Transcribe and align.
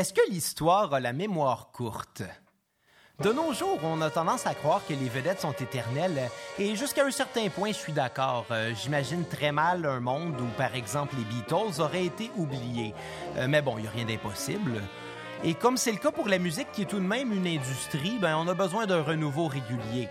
Est-ce 0.00 0.14
que 0.14 0.30
l'histoire 0.30 0.94
a 0.94 0.98
la 0.98 1.12
mémoire 1.12 1.68
courte? 1.72 2.22
De 3.22 3.30
nos 3.34 3.52
jours, 3.52 3.78
on 3.82 4.00
a 4.00 4.08
tendance 4.08 4.46
à 4.46 4.54
croire 4.54 4.80
que 4.88 4.94
les 4.94 5.10
vedettes 5.10 5.40
sont 5.40 5.52
éternelles 5.52 6.30
et 6.58 6.74
jusqu'à 6.74 7.04
un 7.04 7.10
certain 7.10 7.50
point, 7.50 7.68
je 7.68 7.76
suis 7.76 7.92
d'accord. 7.92 8.46
Euh, 8.50 8.72
J'imagine 8.74 9.26
très 9.26 9.52
mal 9.52 9.84
un 9.84 10.00
monde 10.00 10.40
où, 10.40 10.46
par 10.56 10.74
exemple, 10.74 11.16
les 11.18 11.24
Beatles 11.24 11.82
auraient 11.82 12.06
été 12.06 12.30
oubliés. 12.38 12.94
Euh, 13.36 13.46
mais 13.46 13.60
bon, 13.60 13.76
il 13.76 13.82
n'y 13.82 13.88
a 13.88 13.90
rien 13.90 14.06
d'impossible. 14.06 14.80
Et 15.44 15.52
comme 15.52 15.76
c'est 15.76 15.92
le 15.92 15.98
cas 15.98 16.12
pour 16.12 16.28
la 16.28 16.38
musique 16.38 16.72
qui 16.72 16.80
est 16.82 16.86
tout 16.86 16.96
de 16.98 17.04
même 17.04 17.30
une 17.34 17.46
industrie, 17.46 18.16
ben 18.18 18.38
on 18.38 18.48
a 18.48 18.54
besoin 18.54 18.86
d'un 18.86 19.02
renouveau 19.02 19.48
régulier. 19.48 20.08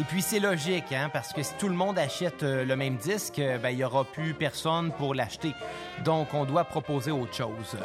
Et 0.00 0.02
puis 0.02 0.20
c'est 0.20 0.40
logique, 0.40 0.90
hein, 0.90 1.10
parce 1.12 1.32
que 1.32 1.44
si 1.44 1.54
tout 1.60 1.68
le 1.68 1.76
monde 1.76 1.96
achète 1.96 2.42
euh, 2.42 2.64
le 2.64 2.74
même 2.74 2.96
disque, 2.96 3.40
ben 3.62 3.70
il 3.70 3.76
n'y 3.76 3.84
aura 3.84 4.02
plus 4.02 4.34
personne 4.34 4.90
pour 4.90 5.14
l'acheter. 5.14 5.54
Donc 6.04 6.34
on 6.34 6.44
doit 6.44 6.64
proposer 6.64 7.12
autre 7.12 7.34
chose. 7.34 7.76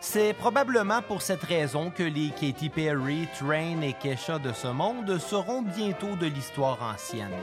C'est 0.00 0.32
probablement 0.32 1.02
pour 1.02 1.22
cette 1.22 1.42
raison 1.42 1.90
que 1.90 2.04
les 2.04 2.30
Katy 2.30 2.68
Perry, 2.68 3.26
Train 3.36 3.80
et 3.82 3.94
Kesha 3.94 4.38
de 4.38 4.52
ce 4.52 4.68
monde 4.68 5.18
seront 5.18 5.62
bientôt 5.62 6.14
de 6.14 6.26
l'histoire 6.26 6.80
ancienne. 6.82 7.34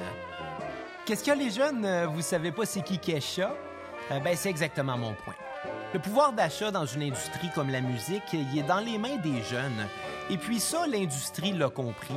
Qu'est-ce 1.06 1.24
que 1.24 1.38
les 1.38 1.52
jeunes, 1.52 1.84
euh, 1.86 2.08
vous 2.08 2.22
savez 2.22 2.52
pas 2.52 2.66
c'est 2.66 2.82
qui 2.82 2.98
Kesha? 2.98 3.54
Euh, 4.10 4.20
ben 4.20 4.38
c'est 4.38 4.50
exactement 4.50 4.98
mon 4.98 5.14
point. 5.14 5.36
Le 5.94 6.00
pouvoir 6.00 6.32
d'achat 6.32 6.72
dans 6.72 6.86
une 6.86 7.04
industrie 7.04 7.50
comme 7.54 7.70
la 7.70 7.82
musique, 7.82 8.34
est 8.34 8.64
dans 8.64 8.80
les 8.80 8.98
mains 8.98 9.18
des 9.18 9.44
jeunes. 9.44 9.88
Et 10.30 10.38
puis 10.38 10.62
ça, 10.62 10.88
l'industrie 10.88 11.52
l'a 11.52 11.70
compris. 11.70 12.16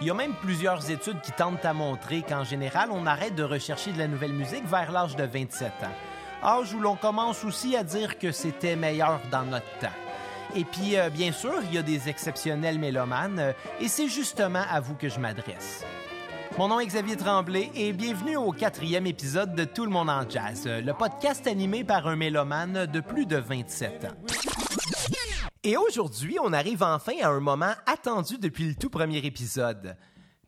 Il 0.00 0.06
y 0.06 0.10
a 0.10 0.14
même 0.14 0.34
plusieurs 0.34 0.90
études 0.90 1.20
qui 1.22 1.32
tentent 1.32 1.64
à 1.64 1.72
montrer 1.72 2.22
qu'en 2.22 2.44
général, 2.44 2.90
on 2.90 3.06
arrête 3.06 3.36
de 3.36 3.44
rechercher 3.44 3.92
de 3.92 3.98
la 3.98 4.08
nouvelle 4.08 4.32
musique 4.32 4.66
vers 4.66 4.90
l'âge 4.90 5.16
de 5.16 5.24
27 5.24 5.68
ans 5.84 6.05
âge 6.42 6.74
où 6.74 6.80
l'on 6.80 6.96
commence 6.96 7.44
aussi 7.44 7.76
à 7.76 7.82
dire 7.82 8.18
que 8.18 8.32
c'était 8.32 8.76
meilleur 8.76 9.20
dans 9.30 9.44
notre 9.44 9.78
temps. 9.78 9.88
Et 10.54 10.64
puis, 10.64 10.96
euh, 10.96 11.10
bien 11.10 11.32
sûr, 11.32 11.54
il 11.64 11.74
y 11.74 11.78
a 11.78 11.82
des 11.82 12.08
exceptionnels 12.08 12.78
mélomanes, 12.78 13.38
euh, 13.38 13.52
et 13.80 13.88
c'est 13.88 14.08
justement 14.08 14.62
à 14.70 14.80
vous 14.80 14.94
que 14.94 15.08
je 15.08 15.18
m'adresse. 15.18 15.84
Mon 16.58 16.68
nom 16.68 16.80
est 16.80 16.86
Xavier 16.86 17.16
Tremblay 17.16 17.70
et 17.74 17.92
bienvenue 17.92 18.36
au 18.36 18.52
quatrième 18.52 19.06
épisode 19.06 19.54
de 19.54 19.64
Tout 19.64 19.84
le 19.84 19.90
monde 19.90 20.08
en 20.08 20.28
jazz, 20.28 20.64
euh, 20.66 20.80
le 20.80 20.94
podcast 20.94 21.46
animé 21.46 21.84
par 21.84 22.06
un 22.06 22.16
mélomane 22.16 22.86
de 22.86 23.00
plus 23.00 23.26
de 23.26 23.36
27 23.36 24.06
ans. 24.06 24.16
Et 25.62 25.76
aujourd'hui, 25.76 26.38
on 26.42 26.52
arrive 26.52 26.82
enfin 26.82 27.12
à 27.22 27.28
un 27.28 27.40
moment 27.40 27.74
attendu 27.86 28.38
depuis 28.38 28.68
le 28.68 28.74
tout 28.74 28.88
premier 28.88 29.18
épisode. 29.18 29.96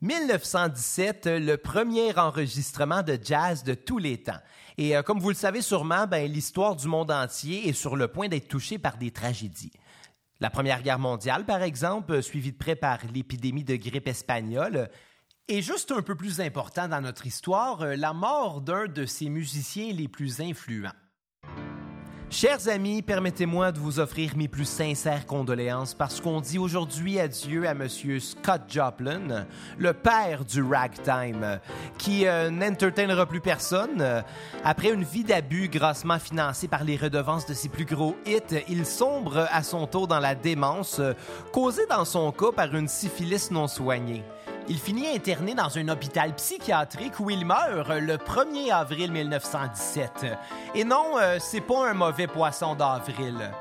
1917, 0.01 1.25
le 1.25 1.57
premier 1.57 2.17
enregistrement 2.17 3.03
de 3.03 3.19
jazz 3.21 3.63
de 3.63 3.73
tous 3.73 3.97
les 3.97 4.17
temps. 4.17 4.39
Et 4.81 4.95
euh, 4.95 5.03
comme 5.03 5.19
vous 5.19 5.27
le 5.27 5.35
savez 5.35 5.61
sûrement, 5.61 6.07
ben, 6.07 6.31
l'histoire 6.31 6.73
du 6.73 6.87
monde 6.87 7.11
entier 7.11 7.67
est 7.67 7.73
sur 7.73 7.97
le 7.97 8.07
point 8.07 8.29
d'être 8.29 8.47
touchée 8.47 8.77
par 8.77 8.97
des 8.97 9.11
tragédies. 9.11 9.73
La 10.39 10.49
Première 10.49 10.81
Guerre 10.81 10.99
mondiale, 10.99 11.45
par 11.45 11.63
exemple, 11.63 12.23
suivie 12.23 12.53
de 12.53 12.57
près 12.57 12.77
par 12.77 12.99
l'épidémie 13.13 13.65
de 13.65 13.75
grippe 13.75 14.07
espagnole, 14.07 14.89
et 15.49 15.61
juste 15.61 15.91
un 15.91 16.01
peu 16.01 16.15
plus 16.15 16.39
important 16.39 16.87
dans 16.87 17.01
notre 17.01 17.27
histoire, 17.27 17.81
euh, 17.81 17.97
la 17.97 18.13
mort 18.13 18.61
d'un 18.61 18.85
de 18.85 19.05
ses 19.05 19.27
musiciens 19.27 19.91
les 19.91 20.07
plus 20.07 20.39
influents. 20.39 20.95
Chers 22.31 22.67
amis, 22.67 23.01
permettez-moi 23.01 23.71
de 23.71 23.79
vous 23.79 23.99
offrir 23.99 24.37
mes 24.37 24.47
plus 24.47 24.69
sincères 24.69 25.25
condoléances 25.25 25.95
parce 25.95 26.21
qu'on 26.21 26.41
dit 26.41 26.59
aujourd'hui 26.59 27.19
adieu 27.19 27.67
à 27.67 27.73
Monsieur 27.73 28.19
Scott 28.19 28.61
Joplin, 28.67 29.47
le 29.79 29.93
père 29.93 30.45
du 30.45 30.61
ragtime, 30.61 31.59
qui 31.97 32.27
euh, 32.27 32.51
plus 33.27 33.41
personne. 33.41 34.23
Après 34.63 34.91
une 34.91 35.03
vie 35.03 35.23
d'abus 35.23 35.69
grassement 35.69 36.19
financée 36.19 36.67
par 36.67 36.83
les 36.83 36.97
redevances 36.97 37.47
de 37.47 37.55
ses 37.55 37.67
plus 37.67 37.85
gros 37.85 38.15
hits, 38.27 38.63
il 38.69 38.85
sombre 38.85 39.47
à 39.51 39.63
son 39.63 39.87
tour 39.87 40.07
dans 40.07 40.19
la 40.19 40.35
démence, 40.35 41.01
causée 41.51 41.87
dans 41.87 42.05
son 42.05 42.31
cas 42.31 42.51
par 42.51 42.75
une 42.75 42.87
syphilis 42.87 43.49
non 43.49 43.67
soignée. 43.67 44.23
Il 44.71 44.77
finit 44.77 45.07
interné 45.07 45.55
dans 45.55 45.79
un 45.79 45.87
hôpital 45.87 46.35
psychiatrique 46.35 47.19
où 47.19 47.31
il 47.31 47.43
meurt 47.43 47.89
le 47.89 48.17
1er 48.17 48.71
avril 48.71 49.11
1917. 49.11 50.27
Et 50.75 50.83
non, 50.83 51.17
euh, 51.17 51.37
c'est 51.39 51.61
pas 51.61 51.89
un 51.89 51.95
mauvais 51.95 52.27
poisson 52.27 52.75
d'avril. 52.75 53.51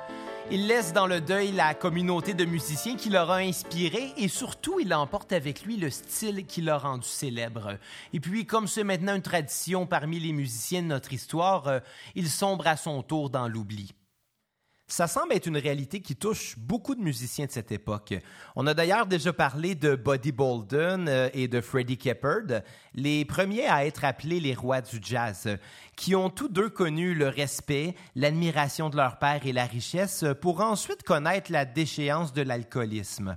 Il 0.51 0.67
laisse 0.67 0.93
dans 0.93 1.07
le 1.07 1.23
deuil 1.23 1.53
la 1.53 1.73
communauté 1.73 2.35
de 2.35 2.45
musiciens 2.45 2.97
qui 2.97 3.09
l'aura 3.09 3.37
inspiré 3.37 4.13
et 4.19 4.29
surtout 4.29 4.81
il 4.81 4.93
emporte 4.93 5.33
avec 5.33 5.63
lui 5.63 5.79
le 5.79 5.89
style 5.89 6.45
qui 6.45 6.61
l'a 6.61 6.77
rendu 6.77 7.09
célèbre. 7.09 7.79
Et 8.13 8.21
puis, 8.21 8.45
comme 8.45 8.69
c'est 8.69 8.85
maintenant 8.85 9.15
une 9.15 9.23
tradition 9.23 9.87
parmi 9.87 10.21
les 10.21 10.35
musiciens 10.35 10.83
de 10.83 10.89
notre 10.89 11.15
histoire, 11.15 11.69
euh, 11.69 11.81
il 12.17 12.29
sombre 12.29 12.67
à 12.67 12.77
son 12.77 13.03
tour 13.03 13.31
dans 13.31 13.49
l'oubli. 13.49 13.95
Ça 14.91 15.07
semble 15.07 15.35
être 15.35 15.47
une 15.47 15.59
réalité 15.59 16.01
qui 16.01 16.17
touche 16.17 16.59
beaucoup 16.59 16.95
de 16.95 17.03
musiciens 17.03 17.45
de 17.45 17.51
cette 17.51 17.73
époque. 17.73 18.15
On 18.57 18.67
a 18.67 18.73
d'ailleurs 18.73 19.07
déjà 19.07 19.35
parlé 19.35 19.75
de 19.75 19.95
Buddy 19.95 20.33
Bolden 20.33 21.09
euh, 21.09 21.29
et 21.35 21.47
de 21.47 21.61
Freddie 21.61 21.99
Keppard, 21.99 22.63
les 22.95 23.27
premiers 23.27 23.67
à 23.67 23.85
être 23.85 24.07
appelés 24.07 24.41
les 24.41 24.55
rois 24.55 24.81
du 24.81 24.99
jazz, 25.03 25.59
qui 25.95 26.17
ont 26.17 26.31
tous 26.31 26.49
deux 26.49 26.71
connu 26.71 27.15
le 27.15 27.29
respect, 27.29 27.95
l'admiration 28.17 28.89
de 28.89 28.97
leur 28.97 29.19
père 29.19 29.45
et 29.45 29.53
la 29.53 29.67
richesse 29.67 30.25
pour 30.41 30.63
ensuite 30.63 31.03
connaître 31.03 31.53
la 31.53 31.67
déchéance 31.67 32.33
de 32.33 32.41
l'alcoolisme. 32.41 33.37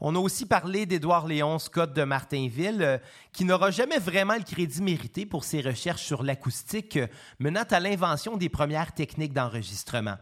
On 0.00 0.14
a 0.16 0.18
aussi 0.18 0.44
parlé 0.44 0.84
d'Édouard 0.84 1.26
Léon 1.26 1.58
Scott 1.58 1.94
de 1.94 2.04
Martinville, 2.04 2.82
euh, 2.82 2.98
qui 3.32 3.46
n'aura 3.46 3.70
jamais 3.70 3.98
vraiment 3.98 4.36
le 4.36 4.44
crédit 4.44 4.82
mérité 4.82 5.24
pour 5.24 5.44
ses 5.44 5.62
recherches 5.62 6.04
sur 6.04 6.22
l'acoustique, 6.22 6.98
menant 7.38 7.64
à 7.70 7.80
l'invention 7.80 8.36
des 8.36 8.50
premières 8.50 8.92
techniques 8.92 9.32
d'enregistrement. 9.32 10.18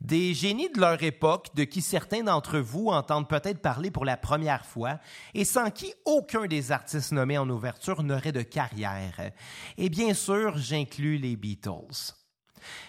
Des 0.00 0.34
génies 0.34 0.70
de 0.70 0.80
leur 0.80 1.02
époque, 1.02 1.54
de 1.54 1.64
qui 1.64 1.80
certains 1.80 2.22
d'entre 2.22 2.58
vous 2.58 2.88
entendent 2.88 3.28
peut-être 3.28 3.60
parler 3.60 3.90
pour 3.90 4.04
la 4.04 4.16
première 4.16 4.66
fois, 4.66 4.98
et 5.34 5.44
sans 5.44 5.70
qui 5.70 5.94
aucun 6.04 6.46
des 6.46 6.72
artistes 6.72 7.12
nommés 7.12 7.38
en 7.38 7.48
ouverture 7.48 8.02
n'aurait 8.02 8.32
de 8.32 8.42
carrière. 8.42 9.32
Et 9.78 9.88
bien 9.88 10.14
sûr, 10.14 10.58
j'inclus 10.58 11.18
les 11.18 11.36
Beatles. 11.36 12.14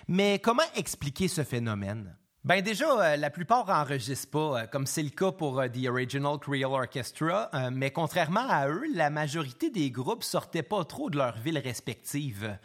Mais 0.08 0.40
comment 0.40 0.64
expliquer 0.76 1.28
ce 1.28 1.44
phénomène? 1.44 2.16
Ben 2.46 2.62
déjà, 2.62 2.86
euh, 3.02 3.18
la 3.18 3.32
plupart 3.32 3.68
enregistrent 3.70 4.30
pas, 4.30 4.62
euh, 4.62 4.68
comme 4.68 4.86
c'est 4.86 5.02
le 5.02 5.10
cas 5.10 5.32
pour 5.32 5.60
euh, 5.60 5.68
The 5.68 5.88
Original 5.88 6.38
Creole 6.38 6.80
Orchestra, 6.84 7.50
mais 7.72 7.90
contrairement 7.90 8.48
à 8.48 8.68
eux, 8.68 8.84
la 8.94 9.10
majorité 9.10 9.72
des 9.72 9.90
groupes 9.90 10.24
sortaient 10.24 10.62
pas 10.62 10.86
trop 10.86 11.10
de 11.10 11.18
leur 11.18 11.40
ville 11.40 11.58
respective. 11.58 12.56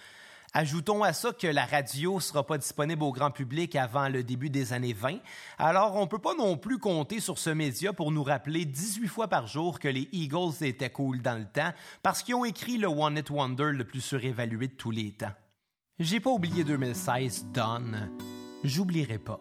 Ajoutons 0.52 1.04
à 1.04 1.12
ça 1.12 1.32
que 1.32 1.46
la 1.46 1.64
radio 1.64 2.18
sera 2.18 2.44
pas 2.44 2.58
disponible 2.58 3.04
au 3.04 3.12
grand 3.12 3.30
public 3.30 3.76
avant 3.76 4.08
le 4.08 4.24
début 4.24 4.50
des 4.50 4.72
années 4.72 4.92
20, 4.92 5.18
alors 5.58 5.94
on 5.94 6.02
ne 6.02 6.06
peut 6.06 6.18
pas 6.18 6.34
non 6.34 6.56
plus 6.56 6.78
compter 6.78 7.20
sur 7.20 7.38
ce 7.38 7.50
média 7.50 7.92
pour 7.92 8.10
nous 8.10 8.24
rappeler 8.24 8.64
18 8.64 9.06
fois 9.06 9.28
par 9.28 9.46
jour 9.46 9.78
que 9.78 9.86
les 9.86 10.08
Eagles 10.10 10.62
étaient 10.62 10.90
cool 10.90 11.22
dans 11.22 11.38
le 11.38 11.46
temps 11.46 11.72
parce 12.02 12.24
qu'ils 12.24 12.34
ont 12.34 12.44
écrit 12.44 12.78
le 12.78 12.88
One 12.88 13.18
It 13.18 13.30
Wonder 13.30 13.70
le 13.70 13.84
plus 13.84 14.00
surévalué 14.00 14.66
de 14.66 14.74
tous 14.74 14.90
les 14.90 15.12
temps. 15.12 15.32
J'ai 16.00 16.18
pas 16.18 16.30
oublié 16.30 16.64
2016, 16.64 17.46
Don. 17.52 17.92
J'oublierai 18.64 19.18
pas. 19.18 19.40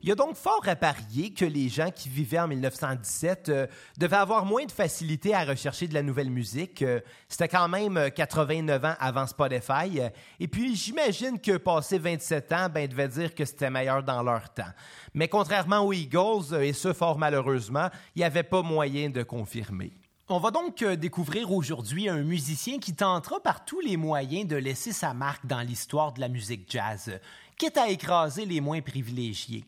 Il 0.00 0.08
y 0.08 0.12
a 0.12 0.14
donc 0.14 0.36
fort 0.36 0.62
à 0.66 0.76
parier 0.76 1.32
que 1.32 1.44
les 1.44 1.68
gens 1.68 1.90
qui 1.90 2.08
vivaient 2.08 2.38
en 2.38 2.46
1917 2.46 3.48
euh, 3.48 3.66
devaient 3.96 4.14
avoir 4.14 4.44
moins 4.44 4.64
de 4.64 4.70
facilité 4.70 5.34
à 5.34 5.44
rechercher 5.44 5.88
de 5.88 5.94
la 5.94 6.04
nouvelle 6.04 6.30
musique. 6.30 6.82
Euh, 6.82 7.00
c'était 7.28 7.48
quand 7.48 7.68
même 7.68 8.08
89 8.14 8.84
euh, 8.84 8.86
ans 8.86 8.94
avant 9.00 9.26
Spotify. 9.26 10.00
et 10.38 10.46
puis, 10.46 10.76
j'imagine 10.76 11.40
que 11.40 11.56
passé 11.56 11.98
27 11.98 12.52
ans, 12.52 12.68
ben, 12.72 12.86
devaient 12.86 13.08
dire 13.08 13.34
que 13.34 13.44
c'était 13.44 13.70
meilleur 13.70 14.04
dans 14.04 14.22
leur 14.22 14.54
temps. 14.54 14.70
Mais 15.14 15.26
contrairement 15.26 15.80
aux 15.80 15.92
Eagles, 15.92 16.54
et 16.62 16.72
ce 16.72 16.92
fort 16.92 17.18
malheureusement, 17.18 17.88
il 18.14 18.20
n'y 18.20 18.24
avait 18.24 18.44
pas 18.44 18.62
moyen 18.62 19.10
de 19.10 19.24
confirmer. 19.24 19.90
On 20.28 20.38
va 20.38 20.52
donc 20.52 20.84
découvrir 20.84 21.50
aujourd'hui 21.50 22.08
un 22.08 22.22
musicien 22.22 22.78
qui 22.78 22.94
tentera 22.94 23.40
par 23.40 23.64
tous 23.64 23.80
les 23.80 23.96
moyens 23.96 24.46
de 24.46 24.56
laisser 24.56 24.92
sa 24.92 25.12
marque 25.12 25.46
dans 25.46 25.60
l'histoire 25.60 26.12
de 26.12 26.20
la 26.20 26.28
musique 26.28 26.70
jazz, 26.70 27.18
quitte 27.56 27.78
à 27.78 27.88
écraser 27.88 28.44
les 28.44 28.60
moins 28.60 28.80
privilégiés. 28.80 29.64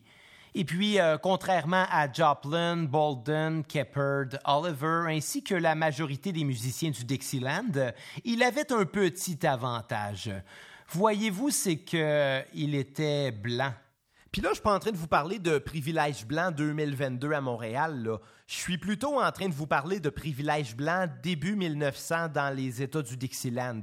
Et 0.53 0.65
puis, 0.65 0.99
euh, 0.99 1.17
contrairement 1.17 1.85
à 1.89 2.11
Joplin, 2.11 2.83
Bolden, 2.83 3.63
Keppard, 3.63 4.37
Oliver, 4.45 5.05
ainsi 5.07 5.43
que 5.43 5.55
la 5.55 5.75
majorité 5.75 6.33
des 6.33 6.43
musiciens 6.43 6.91
du 6.91 7.05
Dixieland, 7.05 7.93
il 8.25 8.43
avait 8.43 8.71
un 8.73 8.83
petit 8.83 9.47
avantage. 9.47 10.29
Voyez-vous, 10.89 11.51
c'est 11.51 11.77
qu'il 11.77 12.75
était 12.75 13.31
blanc. 13.31 13.73
Puis 14.31 14.41
là, 14.41 14.49
je 14.49 14.55
suis 14.55 14.63
pas 14.63 14.73
en 14.73 14.79
train 14.79 14.91
de 14.91 14.97
vous 14.97 15.07
parler 15.07 15.39
de 15.39 15.57
privilège 15.57 16.25
blanc 16.25 16.51
2022 16.51 17.31
à 17.31 17.41
Montréal. 17.41 18.09
Je 18.47 18.55
suis 18.55 18.77
plutôt 18.77 19.21
en 19.21 19.31
train 19.31 19.47
de 19.47 19.53
vous 19.53 19.67
parler 19.67 20.01
de 20.01 20.09
privilège 20.09 20.75
blanc 20.75 21.07
début 21.23 21.55
1900 21.55 22.29
dans 22.33 22.53
les 22.53 22.81
États 22.81 23.01
du 23.01 23.15
Dixieland. 23.15 23.81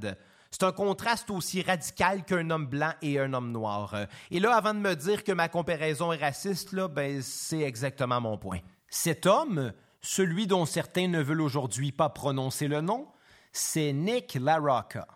C'est 0.51 0.63
un 0.63 0.71
contraste 0.71 1.29
aussi 1.29 1.61
radical 1.61 2.25
qu'un 2.25 2.49
homme 2.49 2.65
blanc 2.65 2.93
et 3.01 3.19
un 3.19 3.33
homme 3.33 3.51
noir. 3.51 3.95
Et 4.31 4.39
là, 4.39 4.55
avant 4.55 4.73
de 4.73 4.79
me 4.79 4.95
dire 4.95 5.23
que 5.23 5.31
ma 5.31 5.47
comparaison 5.47 6.11
est 6.11 6.17
raciste, 6.17 6.71
là, 6.73 6.87
ben, 6.87 7.21
c'est 7.21 7.61
exactement 7.61 8.19
mon 8.19 8.37
point. 8.37 8.59
Cet 8.89 9.25
homme, 9.27 9.73
celui 10.01 10.47
dont 10.47 10.65
certains 10.65 11.07
ne 11.07 11.21
veulent 11.21 11.41
aujourd'hui 11.41 11.91
pas 11.91 12.09
prononcer 12.09 12.67
le 12.67 12.81
nom, 12.81 13.07
c'est 13.51 13.93
Nick 13.93 14.35
LaRocca. 14.35 15.07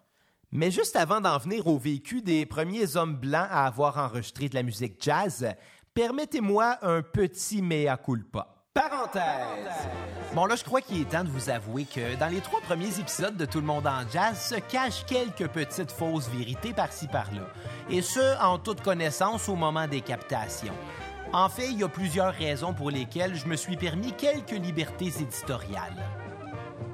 Mais 0.52 0.70
juste 0.70 0.96
avant 0.96 1.20
d'en 1.20 1.40
venir 1.40 1.66
au 1.66 1.80
vécu 1.80 2.22
des 2.22 2.46
premiers 2.46 2.96
hommes 2.96 3.16
blancs 3.16 3.48
à 3.50 3.66
avoir 3.66 3.98
enregistré 3.98 4.50
de 4.50 4.56
la 4.56 4.62
musique 4.62 5.02
jazz, 5.02 5.48
permettez-moi 5.96 6.78
un 6.84 7.02
petit 7.02 7.64
mea 7.64 7.98
culpa. 7.98 8.53
Parenthèse. 8.74 9.88
Bon, 10.34 10.48
là, 10.48 10.56
je 10.56 10.64
crois 10.64 10.82
qu'il 10.82 11.02
est 11.02 11.10
temps 11.10 11.24
de 11.24 11.30
vous 11.30 11.52
avouer 11.52 11.86
que 11.86 12.16
dans 12.18 12.28
les 12.28 12.42
trois 12.42 12.60
premiers 12.62 13.00
épisodes 13.00 13.38
de 13.38 13.46
Tout 13.46 13.60
le 13.60 13.68
monde 13.68 13.86
en 13.86 14.02
jazz 14.12 14.50
se 14.50 14.56
cachent 14.56 15.06
quelques 15.06 15.48
petites 15.48 15.92
fausses 15.92 16.28
vérités 16.28 16.74
par-ci 16.74 17.08
par-là. 17.08 17.48
Et 17.92 18.02
ce, 18.02 18.42
en 18.42 18.58
toute 18.58 18.82
connaissance 18.82 19.48
au 19.48 19.56
moment 19.56 19.88
des 19.88 20.02
captations. 20.02 20.74
En 21.34 21.50
fait, 21.50 21.68
il 21.68 21.82
y 21.82 21.84
a 21.84 21.88
plusieurs 21.88 22.34
raisons 22.34 22.74
pour 22.74 22.90
lesquelles 22.90 23.36
je 23.36 23.46
me 23.46 23.56
suis 23.56 23.78
permis 23.78 24.12
quelques 24.14 24.52
libertés 24.52 25.14
éditoriales. 25.20 25.94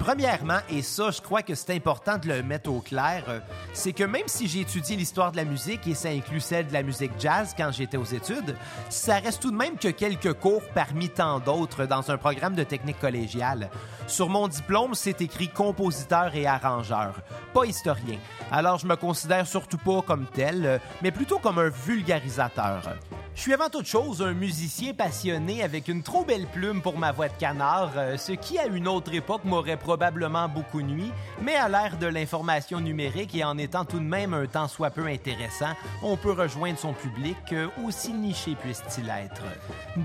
Premièrement, 0.00 0.60
et 0.70 0.80
ça, 0.80 1.10
je 1.10 1.20
crois 1.20 1.42
que 1.42 1.54
c'est 1.54 1.74
important 1.74 2.16
de 2.16 2.26
le 2.26 2.42
mettre 2.42 2.72
au 2.72 2.80
clair, 2.80 3.22
euh, 3.28 3.38
c'est 3.74 3.92
que 3.92 4.02
même 4.02 4.26
si 4.26 4.48
j'ai 4.48 4.60
étudié 4.60 4.96
l'histoire 4.96 5.30
de 5.30 5.36
la 5.36 5.44
musique 5.44 5.86
et 5.86 5.94
ça 5.94 6.08
inclut 6.08 6.40
celle 6.40 6.68
de 6.68 6.72
la 6.72 6.82
musique 6.82 7.12
jazz 7.18 7.54
quand 7.54 7.70
j'étais 7.70 7.98
aux 7.98 8.04
études, 8.04 8.56
ça 8.88 9.18
reste 9.18 9.42
tout 9.42 9.50
de 9.50 9.56
même 9.56 9.76
que 9.76 9.88
quelques 9.88 10.32
cours 10.32 10.62
parmi 10.74 11.10
tant 11.10 11.38
d'autres 11.38 11.84
dans 11.84 12.10
un 12.10 12.16
programme 12.16 12.54
de 12.54 12.64
technique 12.64 12.98
collégiale. 12.98 13.68
Sur 14.06 14.30
mon 14.30 14.48
diplôme, 14.48 14.94
c'est 14.94 15.20
écrit 15.20 15.48
compositeur 15.48 16.34
et 16.34 16.46
arrangeur, 16.46 17.20
pas 17.52 17.66
historien. 17.66 18.18
Alors 18.50 18.78
je 18.78 18.86
me 18.86 18.96
considère 18.96 19.46
surtout 19.46 19.78
pas 19.78 20.00
comme 20.00 20.24
tel, 20.32 20.64
euh, 20.64 20.78
mais 21.02 21.10
plutôt 21.10 21.38
comme 21.38 21.58
un 21.58 21.68
vulgarisateur. 21.68 22.96
Je 23.34 23.42
suis 23.42 23.54
avant 23.54 23.70
toute 23.70 23.86
chose 23.86 24.20
un 24.22 24.34
musicien 24.34 24.92
passionné 24.92 25.62
avec 25.62 25.88
une 25.88 26.02
trop 26.02 26.24
belle 26.24 26.46
plume 26.46 26.82
pour 26.82 26.98
ma 26.98 27.12
voix 27.12 27.28
de 27.28 27.36
canard, 27.38 27.92
euh, 27.96 28.16
ce 28.16 28.32
qui 28.32 28.58
à 28.58 28.66
une 28.66 28.88
autre 28.88 29.14
époque 29.14 29.44
m'aurait 29.44 29.76
probablement 29.78 30.48
beaucoup 30.48 30.82
nuit, 30.82 31.10
mais 31.40 31.54
à 31.54 31.68
l'ère 31.68 31.96
de 31.96 32.06
l'information 32.06 32.80
numérique 32.80 33.34
et 33.34 33.44
en 33.44 33.56
étant 33.56 33.84
tout 33.84 33.98
de 33.98 34.04
même 34.04 34.34
un 34.34 34.46
temps 34.46 34.68
soit 34.68 34.90
peu 34.90 35.06
intéressant, 35.06 35.74
on 36.02 36.16
peut 36.16 36.32
rejoindre 36.32 36.78
son 36.78 36.92
public, 36.92 37.36
euh, 37.52 37.68
aussi 37.86 38.12
niché 38.12 38.56
puisse-t-il 38.56 39.08
être. 39.08 39.42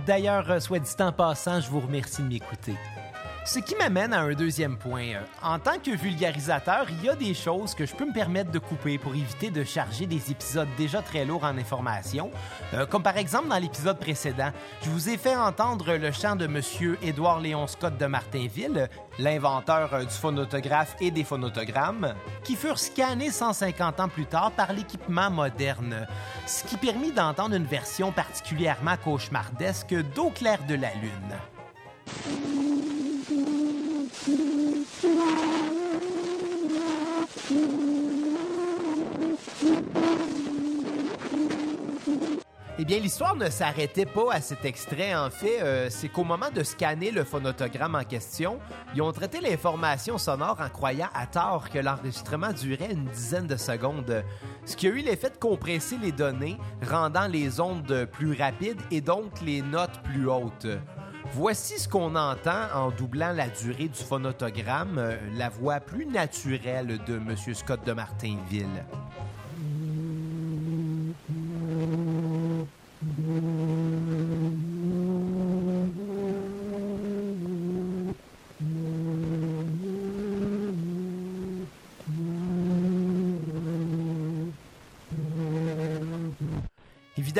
D'ailleurs, 0.05 0.49
euh, 0.51 0.59
soit 0.59 0.79
dit 0.79 0.95
en 0.99 1.11
passant, 1.11 1.59
je 1.59 1.69
vous 1.69 1.81
remercie 1.81 2.21
de 2.21 2.27
m'écouter. 2.27 2.75
Ce 3.45 3.59
qui 3.59 3.75
m'amène 3.75 4.11
à 4.11 4.21
un 4.21 4.33
deuxième 4.33 4.75
point. 4.75 5.13
Euh, 5.13 5.21
en 5.43 5.59
tant 5.59 5.77
que 5.77 5.91
vulgarisateur, 5.95 6.87
il 6.89 7.05
y 7.05 7.09
a 7.09 7.15
des 7.15 7.35
choses 7.35 7.75
que 7.75 7.85
je 7.85 7.95
peux 7.95 8.07
me 8.07 8.11
permettre 8.11 8.49
de 8.49 8.57
couper 8.57 8.97
pour 8.97 9.13
éviter 9.13 9.51
de 9.51 9.63
charger 9.63 10.07
des 10.07 10.31
épisodes 10.31 10.67
déjà 10.79 11.03
très 11.03 11.25
lourds 11.25 11.43
en 11.43 11.55
information. 11.55 12.31
Euh, 12.73 12.87
comme 12.87 13.03
par 13.03 13.17
exemple 13.17 13.47
dans 13.49 13.59
l'épisode 13.59 13.99
précédent, 13.99 14.49
je 14.81 14.89
vous 14.89 15.09
ai 15.09 15.17
fait 15.17 15.35
entendre 15.35 15.93
le 15.93 16.11
chant 16.11 16.35
de 16.35 16.47
Monsieur 16.47 16.97
Édouard 17.03 17.39
Léon 17.39 17.67
Scott 17.67 17.99
de 17.99 18.05
Martinville, 18.07 18.89
l'inventeur 19.19 19.93
euh, 19.93 20.03
du 20.05 20.15
phonotographe 20.15 20.95
et 20.99 21.11
des 21.11 21.23
phonotogrammes, 21.23 22.15
qui 22.43 22.55
furent 22.55 22.79
scannés 22.79 23.29
150 23.29 23.99
ans 23.99 24.09
plus 24.09 24.25
tard 24.25 24.53
par 24.53 24.73
l'équipement 24.73 25.29
moderne, 25.29 26.07
ce 26.47 26.63
qui 26.63 26.77
permit 26.77 27.11
d'entendre 27.11 27.55
une 27.55 27.65
version 27.65 28.11
particulièrement 28.11 28.97
cauchemardesque 28.97 29.93
d'Eau 30.15 30.31
claire 30.31 30.65
de 30.67 30.73
la 30.73 30.89
Lune. 30.95 31.35
Eh 42.77 42.83
bien, 42.83 42.99
l'histoire 42.99 43.35
ne 43.35 43.49
s'arrêtait 43.49 44.05
pas 44.05 44.33
à 44.33 44.41
cet 44.41 44.63
extrait. 44.65 45.15
En 45.15 45.31
fait, 45.31 45.59
euh, 45.61 45.87
c'est 45.89 46.09
qu'au 46.09 46.23
moment 46.23 46.51
de 46.53 46.61
scanner 46.61 47.09
le 47.09 47.23
phonotogramme 47.23 47.95
en 47.95 48.03
question, 48.03 48.59
ils 48.93 49.01
ont 49.01 49.11
traité 49.11 49.41
l'information 49.41 50.19
sonore 50.19 50.57
en 50.61 50.69
croyant 50.69 51.09
à 51.15 51.25
tort 51.25 51.69
que 51.71 51.79
l'enregistrement 51.79 52.53
durait 52.53 52.91
une 52.91 53.05
dizaine 53.05 53.47
de 53.47 53.57
secondes, 53.57 54.23
ce 54.65 54.75
qui 54.75 54.87
a 54.87 54.91
eu 54.91 54.97
l'effet 54.99 55.31
de 55.31 55.37
compresser 55.37 55.97
les 55.97 56.11
données, 56.11 56.57
rendant 56.87 57.27
les 57.27 57.59
ondes 57.59 58.07
plus 58.11 58.37
rapides 58.37 58.81
et 58.91 59.01
donc 59.01 59.41
les 59.41 59.63
notes 59.63 60.03
plus 60.03 60.29
hautes. 60.29 60.67
Voici 61.33 61.79
ce 61.79 61.87
qu'on 61.89 62.15
entend 62.15 62.67
en 62.73 62.91
doublant 62.91 63.33
la 63.33 63.49
durée 63.49 63.87
du 63.87 64.03
phonotogramme, 64.03 64.97
euh, 64.97 65.17
la 65.35 65.49
voix 65.49 65.79
plus 65.79 66.05
naturelle 66.05 66.99
de 67.05 67.15
M. 67.15 67.35
Scott 67.53 67.85
de 67.85 67.93
Martinville. 67.93 68.85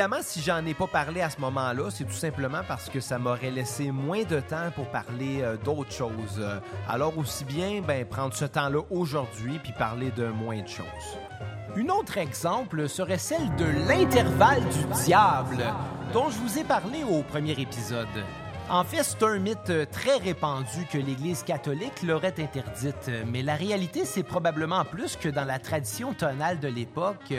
Évidemment, 0.06 0.22
si 0.24 0.40
j'en 0.40 0.64
ai 0.64 0.72
pas 0.72 0.86
parlé 0.86 1.20
à 1.20 1.30
ce 1.30 1.40
moment-là, 1.40 1.90
c'est 1.90 2.04
tout 2.04 2.12
simplement 2.12 2.60
parce 2.68 2.88
que 2.88 3.00
ça 3.00 3.18
m'aurait 3.18 3.50
laissé 3.50 3.90
moins 3.90 4.22
de 4.22 4.38
temps 4.38 4.70
pour 4.76 4.86
parler 4.88 5.40
euh, 5.40 5.56
d'autres 5.56 5.90
choses. 5.90 6.46
alors 6.88 7.18
aussi 7.18 7.44
bien 7.44 7.80
ben, 7.84 8.06
prendre 8.06 8.32
ce 8.32 8.44
temps-là 8.44 8.82
aujourd'hui 8.90 9.58
puis 9.58 9.72
parler 9.72 10.12
de 10.12 10.28
moins 10.28 10.62
de 10.62 10.68
choses. 10.68 10.86
Un 11.76 11.88
autre 11.88 12.18
exemple 12.18 12.88
serait 12.88 13.18
celle 13.18 13.52
de 13.56 13.64
l'intervalle 13.88 14.62
du 14.68 15.02
diable, 15.02 15.64
dont 16.12 16.30
je 16.30 16.38
vous 16.38 16.56
ai 16.56 16.62
parlé 16.62 17.02
au 17.02 17.24
premier 17.24 17.58
épisode. 17.58 18.06
En 18.68 18.82
fait, 18.82 19.04
c'est 19.04 19.22
un 19.22 19.38
mythe 19.38 19.90
très 19.92 20.16
répandu 20.16 20.86
que 20.90 20.98
l'Église 20.98 21.44
catholique 21.44 22.02
l'aurait 22.02 22.34
interdite, 22.36 23.10
mais 23.28 23.42
la 23.42 23.54
réalité, 23.54 24.04
c'est 24.04 24.24
probablement 24.24 24.84
plus 24.84 25.14
que 25.14 25.28
dans 25.28 25.44
la 25.44 25.60
tradition 25.60 26.12
tonale 26.12 26.58
de 26.58 26.66
l'époque, 26.66 27.32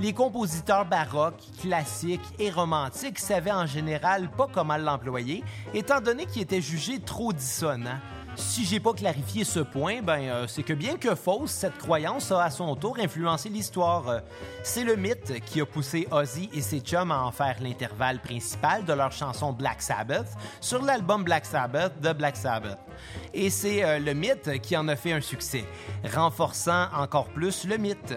les 0.00 0.12
compositeurs 0.12 0.84
baroques, 0.84 1.44
classiques 1.62 2.26
et 2.40 2.50
romantiques 2.50 3.20
savaient 3.20 3.52
en 3.52 3.66
général 3.66 4.28
pas 4.30 4.48
comment 4.52 4.76
l'employer, 4.76 5.44
étant 5.74 6.00
donné 6.00 6.26
qu'il 6.26 6.42
était 6.42 6.60
jugé 6.60 6.98
trop 6.98 7.32
dissonant. 7.32 8.00
Si 8.36 8.64
j'ai 8.64 8.80
pas 8.80 8.92
clarifié 8.92 9.44
ce 9.44 9.60
point, 9.60 10.02
ben 10.02 10.20
euh, 10.20 10.46
c'est 10.48 10.62
que 10.62 10.72
bien 10.72 10.96
que 10.96 11.14
fausse, 11.14 11.50
cette 11.50 11.78
croyance 11.78 12.32
a 12.32 12.44
à 12.44 12.50
son 12.50 12.74
tour 12.74 12.98
influencé 12.98 13.48
l'histoire. 13.48 14.08
Euh, 14.08 14.20
c'est 14.62 14.84
le 14.84 14.96
mythe 14.96 15.40
qui 15.44 15.60
a 15.60 15.66
poussé 15.66 16.08
Ozzy 16.10 16.50
et 16.52 16.60
ses 16.60 16.80
chums 16.80 17.12
à 17.12 17.22
en 17.22 17.30
faire 17.30 17.56
l'intervalle 17.60 18.20
principal 18.20 18.84
de 18.84 18.92
leur 18.92 19.12
chanson 19.12 19.52
Black 19.52 19.82
Sabbath 19.82 20.26
sur 20.60 20.82
l'album 20.82 21.22
Black 21.22 21.46
Sabbath 21.46 22.00
de 22.00 22.12
Black 22.12 22.36
Sabbath. 22.36 22.78
Et 23.32 23.50
c'est 23.50 23.84
euh, 23.84 23.98
le 23.98 24.14
mythe 24.14 24.60
qui 24.60 24.76
en 24.76 24.88
a 24.88 24.96
fait 24.96 25.12
un 25.12 25.20
succès, 25.20 25.64
renforçant 26.12 26.88
encore 26.96 27.28
plus 27.28 27.64
le 27.64 27.76
mythe. 27.76 28.14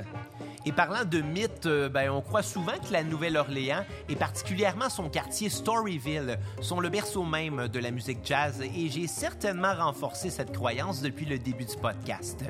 Et 0.67 0.73
parlant 0.73 1.05
de 1.05 1.21
mythes, 1.21 1.65
euh, 1.65 1.87
ben, 1.87 2.09
on 2.09 2.19
croit 2.19 2.43
souvent 2.43 2.73
que 2.73 2.91
la 2.91 3.01
Nouvelle-Orléans, 3.01 3.85
et 4.09 4.17
particulièrement 4.17 4.89
son 4.89 5.07
quartier 5.07 5.47
Storyville, 5.47 6.37
sont 6.59 6.81
le 6.81 6.89
berceau 6.89 7.23
même 7.23 7.69
de 7.69 7.79
la 7.79 7.89
musique 7.89 8.19
jazz, 8.25 8.61
et 8.61 8.89
j'ai 8.89 9.07
certainement 9.07 9.73
renforcé 9.73 10.29
cette 10.29 10.51
croyance 10.51 11.01
depuis 11.01 11.25
le 11.25 11.39
début 11.39 11.63
du 11.63 11.77
podcast. 11.77 12.43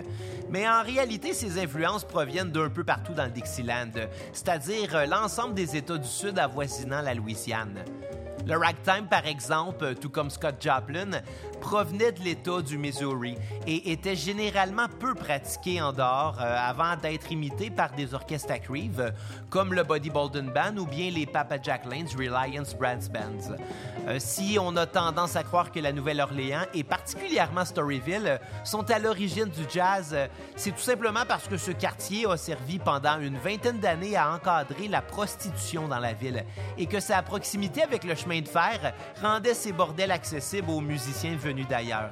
Mais 0.49 0.67
en 0.67 0.81
réalité, 0.81 1.35
ces 1.35 1.61
influences 1.61 2.05
proviennent 2.05 2.51
d'un 2.51 2.69
peu 2.69 2.83
partout 2.83 3.13
dans 3.13 3.25
le 3.25 3.29
Dixieland, 3.29 3.91
c'est-à-dire 4.33 4.95
euh, 4.95 5.05
l'ensemble 5.05 5.53
des 5.53 5.75
États 5.75 5.99
du 5.99 6.07
Sud 6.07 6.39
avoisinant 6.39 7.03
la 7.03 7.13
Louisiane. 7.13 7.85
Le 8.47 8.57
ragtime, 8.57 9.07
par 9.09 9.27
exemple, 9.27 9.95
tout 9.95 10.09
comme 10.09 10.29
Scott 10.29 10.55
Joplin, 10.59 11.21
provenait 11.59 12.11
de 12.11 12.21
l'État 12.21 12.61
du 12.61 12.77
Missouri 12.77 13.35
et 13.65 13.91
était 13.91 14.15
généralement 14.15 14.87
peu 14.99 15.13
pratiqué 15.13 15.81
en 15.81 15.91
dehors 15.91 16.37
euh, 16.39 16.57
avant 16.57 16.95
d'être 16.95 17.31
imité 17.31 17.69
par 17.69 17.91
des 17.91 18.13
orchestres 18.13 18.51
à 18.51 18.59
Creve, 18.59 19.13
comme 19.49 19.73
le 19.73 19.83
Buddy 19.83 20.09
Bolden 20.09 20.49
Band 20.49 20.77
ou 20.77 20.85
bien 20.85 21.09
les 21.09 21.25
Papa 21.25 21.57
Jack 21.61 21.85
Lane's 21.85 22.15
Reliance 22.15 22.75
Brass 22.75 23.09
Bands. 23.09 23.55
Euh, 24.07 24.17
si 24.19 24.57
on 24.59 24.75
a 24.77 24.85
tendance 24.85 25.35
à 25.35 25.43
croire 25.43 25.71
que 25.71 25.79
la 25.79 25.91
Nouvelle-Orléans 25.91 26.65
et 26.73 26.83
particulièrement 26.83 27.65
Storyville 27.65 28.39
sont 28.63 28.89
à 28.89 28.99
l'origine 28.99 29.49
du 29.49 29.63
jazz, 29.69 30.11
euh, 30.13 30.27
c'est 30.55 30.71
tout 30.71 30.81
simplement 30.81 31.23
parce 31.27 31.47
que 31.47 31.57
ce 31.57 31.71
quartier 31.71 32.25
a 32.27 32.37
servi 32.37 32.79
pendant 32.79 33.19
une 33.19 33.37
vingtaine 33.37 33.79
d'années 33.79 34.15
à 34.15 34.31
encadrer 34.33 34.87
la 34.87 35.01
prostitution 35.01 35.87
dans 35.87 35.99
la 35.99 36.13
ville 36.13 36.45
et 36.77 36.85
que 36.85 36.99
sa 36.99 37.21
proximité 37.21 37.83
avec 37.83 38.03
le 38.03 38.15
chemin 38.15 38.41
de 38.41 38.47
fer 38.47 38.93
rendait 39.21 39.53
ces 39.53 39.71
bordels 39.71 40.11
accessibles 40.11 40.69
aux 40.69 40.81
musiciens 40.81 41.35
venus 41.47 41.67
d'ailleurs. 41.67 42.11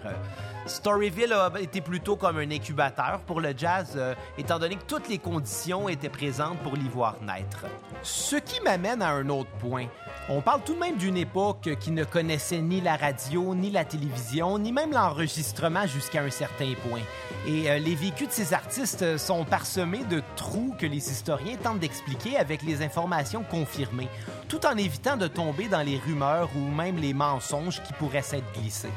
Storyville 0.66 1.34
a 1.34 1.52
été 1.62 1.80
plutôt 1.80 2.16
comme 2.16 2.40
un 2.40 2.50
incubateur 2.50 3.20
pour 3.28 3.40
le 3.40 3.54
jazz, 3.56 3.94
euh, 3.96 4.16
étant 4.38 4.58
donné 4.58 4.76
que 4.76 4.84
toutes 4.84 5.08
les 5.08 5.20
conditions 5.20 5.88
étaient 5.88 6.10
présentes 6.10 6.58
pour 6.60 6.76
l'y 6.76 6.90
voir 6.90 7.16
naître. 7.22 7.66
Ce 8.02 8.36
qui 8.36 8.60
m'amène 8.62 9.04
à 9.04 9.10
un 9.10 9.30
autre 9.30 9.52
point. 9.60 9.86
On 10.28 10.42
parle 10.42 10.64
tout 10.64 10.74
de 10.74 10.80
même 10.80 10.98
d'une 10.98 11.18
époque 11.18 11.70
qui 11.80 11.92
ne 11.92 12.04
connaissait 12.04 12.62
ni 12.62 12.82
la 12.82 12.96
radio, 12.96 13.54
ni 13.54 13.70
la 13.70 13.86
télévision, 13.86 14.58
ni 14.58 14.72
même 14.72 14.92
l'enregistrement 14.92 15.86
jusqu'à 15.86 16.24
un 16.24 16.32
certain 16.32 16.74
point. 16.90 17.02
Et 17.48 17.70
euh, 17.70 17.78
les 17.78 17.94
vécus 17.94 18.28
de 18.28 18.34
ces 18.34 18.52
artistes 18.52 19.18
sont 19.20 19.46
parsemés 19.46 20.04
de 20.06 20.24
trous 20.36 20.74
que 20.80 20.88
les 20.88 21.12
historiens 21.12 21.58
tentent 21.58 21.80
d'expliquer 21.80 22.38
avec 22.38 22.64
les 22.64 22.82
informations 22.82 23.44
confirmées, 23.44 24.10
tout 24.48 24.66
en 24.66 24.76
évitant 24.78 25.16
de 25.16 25.28
tomber 25.28 25.68
dans 25.68 25.84
les 25.84 26.00
rumeurs 26.00 26.50
ou 26.56 26.72
même 26.72 26.98
les 26.98 27.14
mensonges 27.14 27.84
qui 27.84 27.94
pourraient 27.94 28.24
s'être 28.24 28.52
glissés. 28.60 28.90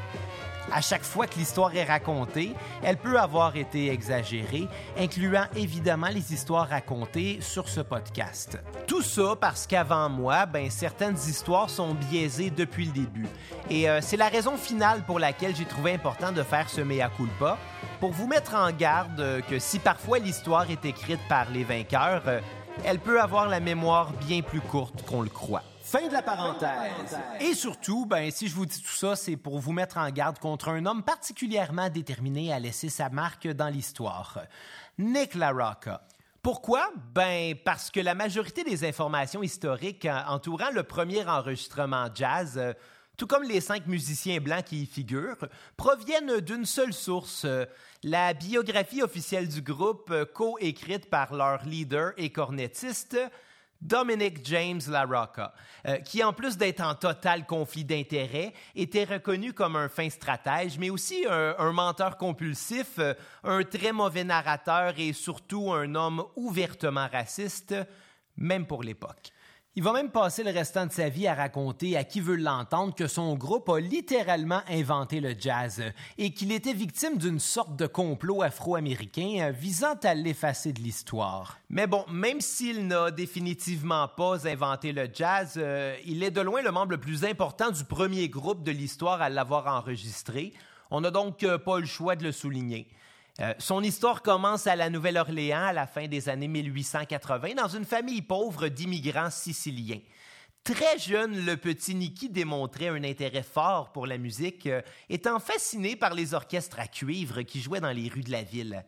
À 0.71 0.81
chaque 0.81 1.03
fois 1.03 1.25
que 1.25 1.35
l'histoire 1.35 1.75
est 1.75 1.83
racontée, 1.83 2.53
elle 2.83 2.97
peut 2.97 3.19
avoir 3.19 3.55
été 3.55 3.91
exagérée, 3.91 4.67
incluant 4.97 5.45
évidemment 5.55 6.09
les 6.09 6.33
histoires 6.33 6.69
racontées 6.69 7.39
sur 7.41 7.67
ce 7.67 7.81
podcast. 7.81 8.59
Tout 8.87 9.01
ça 9.01 9.35
parce 9.39 9.65
qu'avant 9.65 10.09
moi, 10.09 10.45
ben, 10.45 10.69
certaines 10.69 11.17
histoires 11.17 11.69
sont 11.69 11.93
biaisées 11.93 12.51
depuis 12.51 12.85
le 12.85 12.91
début. 12.91 13.27
Et 13.69 13.89
euh, 13.89 13.99
c'est 14.01 14.17
la 14.17 14.29
raison 14.29 14.57
finale 14.57 15.03
pour 15.05 15.19
laquelle 15.19 15.55
j'ai 15.55 15.65
trouvé 15.65 15.93
important 15.93 16.31
de 16.31 16.43
faire 16.43 16.69
ce 16.69 16.81
mea 16.81 17.09
culpa, 17.09 17.57
pour 17.99 18.11
vous 18.11 18.27
mettre 18.27 18.55
en 18.55 18.71
garde 18.71 19.41
que 19.49 19.59
si 19.59 19.79
parfois 19.79 20.19
l'histoire 20.19 20.69
est 20.69 20.85
écrite 20.85 21.19
par 21.27 21.49
les 21.49 21.63
vainqueurs, 21.63 22.23
euh, 22.27 22.39
elle 22.85 22.99
peut 22.99 23.19
avoir 23.19 23.47
la 23.49 23.59
mémoire 23.59 24.11
bien 24.13 24.41
plus 24.41 24.61
courte 24.61 25.03
qu'on 25.05 25.21
le 25.21 25.29
croit. 25.29 25.63
Fin 25.89 26.07
de 26.07 26.13
la 26.13 26.21
parenthèse. 26.21 27.17
Et 27.39 27.55
surtout, 27.55 28.05
ben, 28.05 28.29
si 28.29 28.47
je 28.47 28.53
vous 28.53 28.67
dis 28.67 28.79
tout 28.79 28.91
ça, 28.91 29.15
c'est 29.15 29.37
pour 29.37 29.57
vous 29.57 29.71
mettre 29.71 29.97
en 29.97 30.07
garde 30.11 30.37
contre 30.37 30.69
un 30.69 30.85
homme 30.85 31.01
particulièrement 31.01 31.89
déterminé 31.89 32.53
à 32.53 32.59
laisser 32.59 32.89
sa 32.89 33.09
marque 33.09 33.47
dans 33.47 33.69
l'histoire. 33.69 34.37
Nick 34.99 35.33
LaRocca. 35.33 36.05
Pourquoi? 36.43 36.91
Ben, 37.15 37.55
parce 37.65 37.89
que 37.89 37.99
la 37.99 38.13
majorité 38.13 38.63
des 38.63 38.87
informations 38.87 39.41
historiques 39.41 40.07
entourant 40.27 40.69
le 40.71 40.83
premier 40.83 41.25
enregistrement 41.25 42.05
jazz, 42.13 42.59
euh, 42.59 42.73
tout 43.17 43.25
comme 43.25 43.43
les 43.43 43.59
cinq 43.59 43.87
musiciens 43.87 44.39
blancs 44.39 44.65
qui 44.65 44.83
y 44.83 44.85
figurent, 44.85 45.47
proviennent 45.75 46.39
d'une 46.39 46.65
seule 46.65 46.93
source, 46.93 47.45
euh, 47.45 47.65
la 48.03 48.35
biographie 48.35 49.01
officielle 49.01 49.47
du 49.47 49.63
groupe, 49.63 50.11
euh, 50.11 50.25
co-écrite 50.25 51.09
par 51.09 51.33
leur 51.33 51.65
leader 51.65 52.13
et 52.17 52.29
cornettiste, 52.29 53.17
Dominic 53.81 54.45
James 54.45 54.81
LaRocca, 54.87 55.53
euh, 55.87 55.97
qui 55.97 56.23
en 56.23 56.33
plus 56.33 56.57
d'être 56.57 56.81
en 56.81 56.95
total 56.95 57.45
conflit 57.45 57.85
d'intérêts, 57.85 58.53
était 58.75 59.05
reconnu 59.05 59.53
comme 59.53 59.75
un 59.75 59.87
fin 59.87 60.09
stratège, 60.09 60.77
mais 60.77 60.89
aussi 60.89 61.25
un, 61.29 61.71
menteur 61.71 62.17
compulsif, 62.17 62.99
euh, 62.99 63.13
un 63.43 63.63
très 63.63 63.91
mauvais 63.91 64.23
narrateur 64.23 64.93
et 64.97 65.13
surtout 65.13 65.71
un 65.71 65.95
homme 65.95 66.23
ouvertement 66.35 67.07
raciste, 67.11 67.75
même 68.35 68.65
pour 68.65 68.83
l'époque. 68.83 69.31
Il 69.75 69.83
va 69.83 69.93
même 69.93 70.09
passer 70.09 70.43
le 70.43 70.49
restant 70.49 70.87
de 70.87 70.91
sa 70.91 71.09
vie 71.09 71.27
à 71.27 71.35
raconter 71.35 71.95
à 71.95 72.03
qui 72.03 72.21
veut 72.21 72.35
l'entendre 72.35 72.95
que 72.95 73.07
son 73.07 73.35
groupe 73.35 73.69
a 73.69 73.79
littéralement 73.79 74.61
inventé 74.67 75.19
le 75.19 75.35
jazz 75.37 75.83
et 76.17 76.33
qu'il 76.33 76.51
était 76.51 76.73
victime 76.73 77.17
d'une 77.17 77.39
sorte 77.39 77.75
de 77.75 77.85
complot 77.85 78.41
afro-américain 78.41 79.51
visant 79.51 79.93
à 80.03 80.15
l'effacer 80.15 80.73
de 80.73 80.79
l'histoire. 80.79 81.59
Mais 81.69 81.85
bon, 81.85 82.03
même 82.11 82.41
s'il 82.41 82.87
n'a 82.87 83.11
définitivement 83.11 84.07
pas 84.07 84.47
inventé 84.47 84.91
le 84.91 85.07
jazz, 85.13 85.53
euh, 85.57 85.95
il 86.03 86.23
est 86.23 86.31
de 86.31 86.41
loin 86.41 86.63
le 86.63 86.71
membre 86.71 86.93
le 86.93 86.99
plus 86.99 87.23
important 87.23 87.69
du 87.69 87.83
premier 87.83 88.27
groupe 88.27 88.63
de 88.63 88.71
l'histoire 88.71 89.21
à 89.21 89.29
l'avoir 89.29 89.67
enregistré. 89.67 90.51
On 90.89 91.01
n'a 91.01 91.11
donc 91.11 91.43
euh, 91.43 91.59
pas 91.59 91.79
le 91.79 91.85
choix 91.85 92.15
de 92.15 92.23
le 92.23 92.31
souligner. 92.31 92.87
Euh, 93.41 93.53
son 93.57 93.81
histoire 93.83 94.21
commence 94.21 94.67
à 94.67 94.75
la 94.75 94.89
Nouvelle-Orléans 94.89 95.67
à 95.67 95.73
la 95.73 95.87
fin 95.87 96.07
des 96.07 96.27
années 96.27 96.49
1880 96.49 97.55
dans 97.55 97.69
une 97.69 97.85
famille 97.85 98.21
pauvre 98.21 98.67
d'immigrants 98.67 99.29
siciliens. 99.29 100.01
Très 100.65 100.99
jeune, 100.99 101.45
le 101.45 101.55
petit 101.55 101.95
Nicky 101.95 102.29
démontrait 102.29 102.89
un 102.89 103.03
intérêt 103.03 103.43
fort 103.43 103.93
pour 103.93 104.07
la 104.07 104.17
musique, 104.17 104.65
euh, 104.65 104.81
étant 105.09 105.39
fasciné 105.39 105.95
par 105.95 106.13
les 106.13 106.33
orchestres 106.33 106.81
à 106.81 106.87
cuivre 106.87 107.41
qui 107.43 107.61
jouaient 107.61 107.79
dans 107.79 107.91
les 107.91 108.09
rues 108.09 108.23
de 108.23 108.31
la 108.31 108.43
ville. 108.43 108.83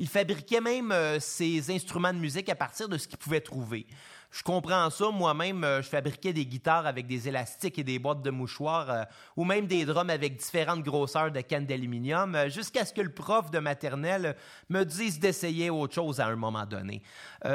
Il 0.00 0.08
fabriquait 0.08 0.62
même 0.62 0.92
euh, 0.92 1.20
ses 1.20 1.70
instruments 1.70 2.14
de 2.14 2.18
musique 2.18 2.48
à 2.48 2.54
partir 2.54 2.88
de 2.88 2.96
ce 2.96 3.06
qu'il 3.06 3.18
pouvait 3.18 3.42
trouver. 3.42 3.86
Je 4.30 4.42
comprends 4.42 4.88
ça. 4.88 5.10
Moi-même, 5.10 5.62
euh, 5.62 5.82
je 5.82 5.88
fabriquais 5.90 6.32
des 6.32 6.46
guitares 6.46 6.86
avec 6.86 7.06
des 7.06 7.28
élastiques 7.28 7.78
et 7.78 7.84
des 7.84 7.98
boîtes 7.98 8.22
de 8.22 8.30
mouchoirs, 8.30 8.90
euh, 8.90 9.04
ou 9.36 9.44
même 9.44 9.66
des 9.66 9.84
drums 9.84 10.08
avec 10.08 10.38
différentes 10.38 10.82
grosseurs 10.82 11.30
de 11.30 11.42
cannes 11.42 11.66
d'aluminium, 11.66 12.48
jusqu'à 12.48 12.86
ce 12.86 12.94
que 12.94 13.02
le 13.02 13.12
prof 13.12 13.50
de 13.50 13.58
maternelle 13.58 14.36
me 14.70 14.84
dise 14.84 15.20
d'essayer 15.20 15.68
autre 15.68 15.96
chose 15.96 16.18
à 16.18 16.28
un 16.28 16.36
moment 16.36 16.64
donné. 16.64 17.02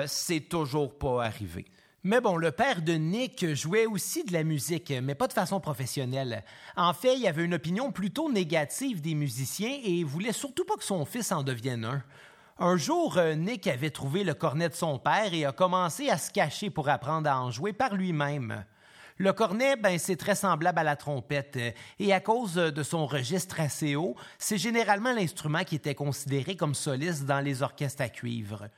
C'est 0.05 0.41
toujours 0.41 0.95
pas 0.99 1.25
arrivé. 1.25 1.65
Mais 2.03 2.21
bon, 2.21 2.37
le 2.37 2.51
père 2.51 2.83
de 2.83 2.93
Nick 2.93 3.55
jouait 3.55 3.87
aussi 3.87 4.23
de 4.23 4.33
la 4.33 4.43
musique, 4.43 4.93
mais 5.01 5.15
pas 5.15 5.27
de 5.27 5.33
façon 5.33 5.59
professionnelle. 5.59 6.43
En 6.77 6.93
fait, 6.93 7.17
il 7.17 7.25
avait 7.25 7.43
une 7.43 7.55
opinion 7.55 7.91
plutôt 7.91 8.31
négative 8.31 9.01
des 9.01 9.15
musiciens 9.15 9.79
et 9.83 10.03
voulait 10.03 10.31
surtout 10.31 10.65
pas 10.65 10.75
que 10.75 10.83
son 10.83 11.05
fils 11.05 11.31
en 11.31 11.41
devienne 11.41 11.85
un. 11.85 12.03
Un 12.57 12.77
jour, 12.77 13.17
euh, 13.17 13.35
Nick 13.35 13.67
avait 13.67 13.89
trouvé 13.89 14.23
le 14.23 14.33
cornet 14.33 14.69
de 14.69 14.73
son 14.73 14.97
père 14.97 15.33
et 15.33 15.43
a 15.43 15.51
commencé 15.51 16.09
à 16.09 16.17
se 16.17 16.31
cacher 16.31 16.69
pour 16.69 16.87
apprendre 16.87 17.29
à 17.29 17.41
en 17.41 17.51
jouer 17.51 17.73
par 17.73 17.93
lui-même. 17.93 18.63
Le 19.17 19.33
cornet, 19.33 19.75
ben, 19.75 19.99
c'est 19.99 20.15
très 20.15 20.35
semblable 20.35 20.79
à 20.79 20.83
la 20.83 20.95
trompette, 20.95 21.57
euh, 21.57 21.71
et 21.99 22.13
à 22.13 22.21
cause 22.21 22.53
de 22.55 22.83
son 22.83 23.07
registre 23.07 23.59
assez 23.59 23.97
haut, 23.97 24.15
c'est 24.37 24.57
généralement 24.57 25.11
l'instrument 25.11 25.65
qui 25.65 25.75
était 25.75 25.95
considéré 25.95 26.55
comme 26.55 26.75
soliste 26.75 27.25
dans 27.25 27.41
les 27.41 27.61
orchestres 27.61 28.03
à 28.03 28.07
cuivre. 28.07 28.69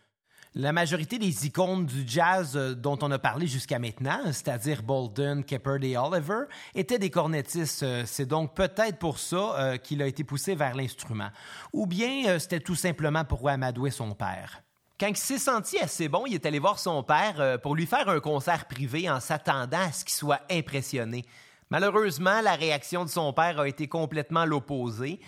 La 0.55 0.71
majorité 0.71 1.19
des 1.19 1.45
icônes 1.45 1.85
du 1.85 2.03
jazz 2.07 2.55
euh, 2.55 2.73
dont 2.73 2.97
on 3.01 3.11
a 3.11 3.19
parlé 3.19 3.47
jusqu'à 3.47 3.79
maintenant, 3.79 4.19
c'est-à-dire 4.27 4.81
Bolden, 4.81 5.43
Keppard 5.43 5.83
et 5.83 5.97
Oliver, 5.97 6.45
étaient 6.73 6.99
des 6.99 7.09
cornettistes. 7.09 7.83
Euh, 7.83 8.03
c'est 8.05 8.25
donc 8.25 8.55
peut-être 8.55 8.97
pour 8.97 9.19
ça 9.19 9.35
euh, 9.35 9.77
qu'il 9.77 10.01
a 10.01 10.07
été 10.07 10.23
poussé 10.23 10.55
vers 10.55 10.75
l'instrument. 10.75 11.29
Ou 11.73 11.85
bien 11.85 12.39
c'était 12.39 12.59
tout 12.59 12.75
simplement 12.75 13.25
pour 13.25 13.47
amadouer 13.47 13.91
son 13.91 14.13
père. 14.13 14.61
Quand 14.99 15.07
il 15.07 15.17
s'est 15.17 15.37
senti 15.37 15.77
assez 15.77 16.07
bon, 16.07 16.25
il 16.25 16.33
est 16.33 16.45
allé 16.45 16.59
voir 16.59 16.79
son 16.79 17.03
père 17.03 17.59
pour 17.61 17.75
lui 17.75 17.85
faire 17.85 18.09
un 18.09 18.19
concert 18.19 18.65
privé 18.65 19.07
en 19.09 19.19
s'attendant 19.19 19.77
à 19.81 19.91
ce 19.91 20.03
qu'il 20.03 20.15
soit 20.15 20.41
impressionné. 20.49 21.23
Malheureusement, 21.69 22.41
la 22.41 22.55
réaction 22.55 23.05
de 23.05 23.09
son 23.09 23.31
père 23.33 23.59
a 23.59 23.67
été 23.67 23.87
complètement 23.87 24.45
l'opposé. 24.45 25.19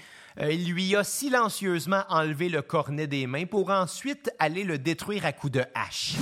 Euh, 0.41 0.53
il 0.53 0.71
lui 0.71 0.95
a 0.95 1.03
silencieusement 1.03 2.03
enlevé 2.07 2.47
le 2.47 2.61
cornet 2.61 3.07
des 3.07 3.27
mains 3.27 3.45
pour 3.45 3.69
ensuite 3.69 4.31
aller 4.39 4.63
le 4.63 4.77
détruire 4.77 5.25
à 5.25 5.33
coups 5.33 5.53
de 5.53 5.63
hache. 5.75 6.15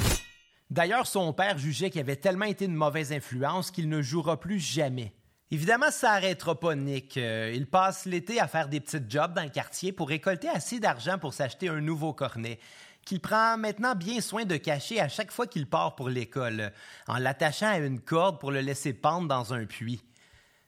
D'ailleurs, 0.72 1.06
son 1.06 1.34
père 1.34 1.58
jugeait 1.58 1.90
qu'il 1.90 2.02
avait 2.02 2.16
tellement 2.16 2.46
été 2.46 2.66
une 2.66 2.76
mauvaise 2.76 3.14
influence 3.14 3.72
qu'il 3.72 3.90
ne 3.90 4.02
jouera 4.02 4.40
plus 4.40 4.60
jamais. 4.60 5.14
Évidemment, 5.50 5.92
ça 5.92 6.14
n'arrêtera 6.14 6.60
pas 6.60 6.76
Nick. 6.76 7.16
Euh, 7.16 7.54
il 7.56 7.68
passe 7.68 8.06
l'été 8.06 8.40
à 8.40 8.48
faire 8.48 8.68
des 8.68 8.82
petites 8.82 9.10
jobs 9.10 9.34
dans 9.34 9.44
le 9.44 9.50
quartier 9.50 9.92
pour 9.94 10.10
récolter 10.10 10.50
assez 10.50 10.80
d'argent 10.80 11.18
pour 11.20 11.34
s'acheter 11.34 11.70
un 11.70 11.80
nouveau 11.80 12.12
cornet, 12.12 12.60
qu'il 13.06 13.22
prend 13.22 13.58
maintenant 13.58 13.96
bien 13.96 14.20
soin 14.20 14.44
de 14.44 14.58
cacher 14.58 15.00
à 15.00 15.08
chaque 15.08 15.32
fois 15.32 15.48
qu'il 15.48 15.70
part 15.70 15.96
pour 15.96 16.10
l'école, 16.10 16.74
en 17.08 17.18
l'attachant 17.18 17.70
à 17.70 17.78
une 17.78 18.02
corde 18.02 18.40
pour 18.40 18.52
le 18.52 18.60
laisser 18.60 18.92
pendre 18.94 19.28
dans 19.28 19.54
un 19.54 19.66
puits. 19.66 20.02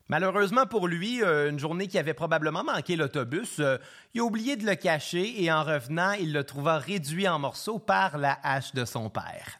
Malheureusement 0.09 0.65
pour 0.65 0.87
lui, 0.87 1.21
euh, 1.21 1.51
une 1.51 1.59
journée 1.59 1.87
qui 1.87 1.99
avait 1.99 2.15
probablement 2.15 2.63
manqué 2.63 2.95
l'autobus, 2.95 3.59
euh, 3.59 3.77
il 4.15 4.21
a 4.21 4.23
oublié 4.23 4.55
de 4.55 4.65
le 4.65 4.73
cacher 4.73 5.43
et 5.43 5.51
en 5.51 5.63
revenant, 5.63 6.13
il 6.13 6.33
le 6.33 6.43
trouva 6.43 6.79
réduit 6.79 7.27
en 7.27 7.37
morceaux 7.37 7.77
par 7.77 8.17
la 8.17 8.39
hache 8.41 8.73
de 8.73 8.85
son 8.85 9.11
père. 9.11 9.59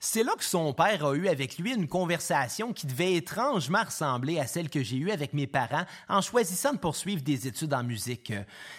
C'est 0.00 0.24
là 0.24 0.32
que 0.36 0.42
son 0.42 0.72
père 0.72 1.06
a 1.06 1.14
eu 1.14 1.28
avec 1.28 1.58
lui 1.58 1.72
une 1.72 1.86
conversation 1.86 2.72
qui 2.72 2.88
devait 2.88 3.14
étrangement 3.14 3.84
ressembler 3.84 4.40
à 4.40 4.48
celle 4.48 4.68
que 4.68 4.82
j'ai 4.82 4.96
eue 4.96 5.12
avec 5.12 5.32
mes 5.32 5.46
parents 5.46 5.84
en 6.08 6.20
choisissant 6.20 6.72
de 6.72 6.78
poursuivre 6.78 7.22
des 7.22 7.46
études 7.46 7.72
en 7.72 7.84
musique. 7.84 8.32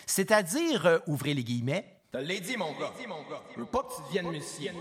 C'est-à-dire, 0.05 0.85
euh, 0.85 0.99
ouvrez 1.07 1.33
les 1.33 1.45
guillemets, 1.45 1.92
te 2.13 2.17
l'ai 2.19 2.39
dit, 2.39 2.57
mon 2.57 2.71
gars. 2.73 2.93
Je 3.55 3.59
veux 3.59 3.65
pas 3.65 3.83
que 3.83 3.95
tu 3.95 4.01
deviennes 4.03 4.29
musicien. 4.29 4.73